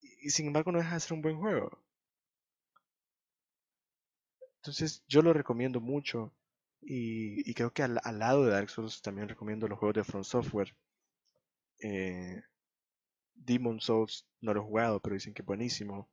[0.00, 1.70] Y, y sin embargo no deja de ser un buen juego.
[4.57, 6.32] Entonces yo lo recomiendo mucho
[6.80, 10.74] y, creo que al, lado de Dark Souls también recomiendo los juegos de From Software.
[11.80, 12.42] Eh,
[13.34, 16.08] Demon Souls no lo he jugado, pero dicen que es buenísimo.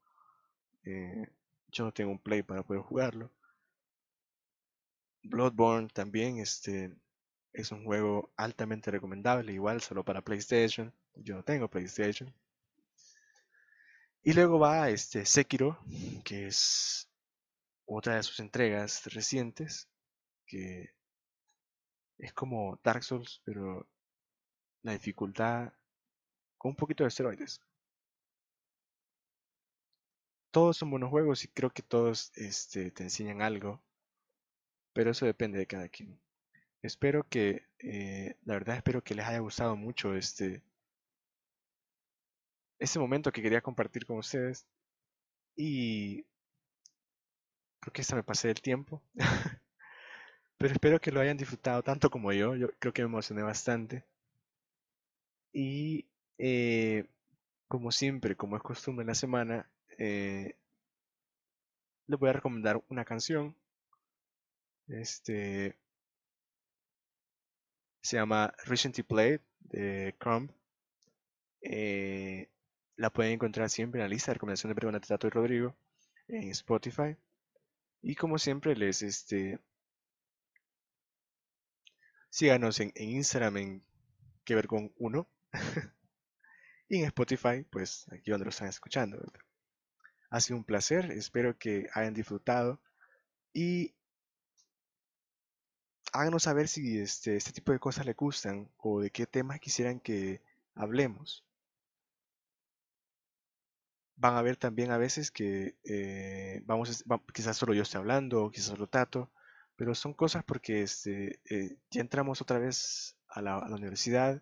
[0.85, 1.27] Eh,
[1.67, 3.31] yo no tengo un play para poder jugarlo.
[5.23, 6.95] Bloodborne también este,
[7.53, 10.93] es un juego altamente recomendable, igual solo para PlayStation.
[11.15, 12.33] Yo no tengo PlayStation.
[14.23, 15.79] Y luego va este Sekiro,
[16.23, 17.09] que es
[17.85, 19.89] otra de sus entregas recientes,
[20.45, 20.89] que
[22.17, 23.87] es como Dark Souls, pero
[24.83, 25.73] la dificultad
[26.59, 27.59] con un poquito de esteroides.
[30.51, 33.81] Todos son buenos juegos y creo que todos este, te enseñan algo,
[34.93, 36.19] pero eso depende de cada quien.
[36.81, 40.61] Espero que, eh, la verdad espero que les haya gustado mucho este,
[42.79, 44.67] este momento que quería compartir con ustedes
[45.55, 46.25] y
[47.79, 49.01] creo que esta me pasé el tiempo.
[50.57, 52.55] Pero espero que lo hayan disfrutado tanto como yo.
[52.55, 54.05] Yo creo que me emocioné bastante.
[55.53, 56.07] Y
[56.39, 57.05] eh,
[57.67, 60.55] como siempre, como es costumbre en la semana, eh,
[62.07, 63.55] les voy a recomendar una canción.
[64.87, 65.77] Este
[68.01, 70.51] se llama Recently Played de Crumb.
[71.61, 72.49] Eh,
[72.95, 75.75] la pueden encontrar siempre en la lista de recomendaciones de Pregunta Tato y Rodrigo
[76.27, 77.15] en Spotify.
[78.01, 79.59] Y como siempre les este
[82.29, 83.83] síganos en, Instagram en
[84.45, 85.27] que con uno
[86.89, 89.17] y en Spotify, pues aquí donde lo están escuchando.
[90.29, 92.81] Ha sido un placer, espero que hayan disfrutado
[93.53, 93.95] y
[96.11, 99.99] háganos saber si este, este tipo de cosas les gustan o de qué temas quisieran
[99.99, 100.41] que
[100.75, 101.45] hablemos
[104.19, 108.67] van a ver también a veces que eh, vamos, quizás solo yo esté hablando, quizás
[108.67, 109.31] solo Tato,
[109.75, 114.41] pero son cosas porque este, eh, ya entramos otra vez a la, universidad,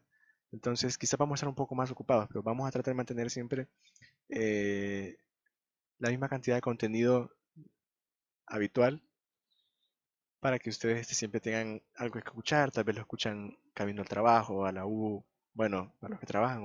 [0.52, 3.30] entonces quizás vamos a estar un poco más ocupados, pero vamos a tratar de mantener
[3.30, 3.68] siempre
[4.30, 5.18] eh,
[6.00, 7.32] la misma cantidad de contenido
[8.46, 9.02] habitual
[10.40, 14.08] para que ustedes este, siempre tengan algo que escuchar, tal vez lo escuchan camino al
[14.08, 15.24] trabajo, a la U,
[15.54, 16.62] bueno, para los que trabajan,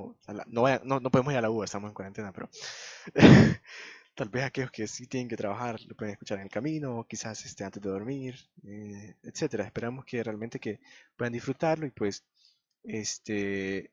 [0.48, 2.50] no, no, no, podemos ir a la U, estamos en cuarentena, pero
[4.14, 7.44] tal vez aquellos que sí tienen que trabajar lo pueden escuchar en el camino, quizás
[7.46, 9.64] este, antes de dormir, eh, etcétera.
[9.64, 10.80] Esperamos que realmente que
[11.16, 12.24] puedan disfrutarlo y pues
[12.84, 13.92] este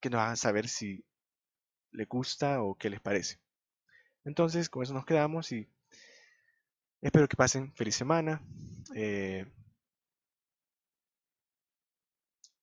[0.00, 1.04] que nos hagan saber si
[1.92, 3.38] les gusta o qué les parece.
[4.24, 5.68] Entonces, con eso nos quedamos y
[7.00, 8.42] espero que pasen feliz semana.
[8.94, 9.46] Eh,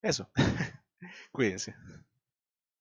[0.01, 0.29] eso.
[1.31, 1.75] Cuídense.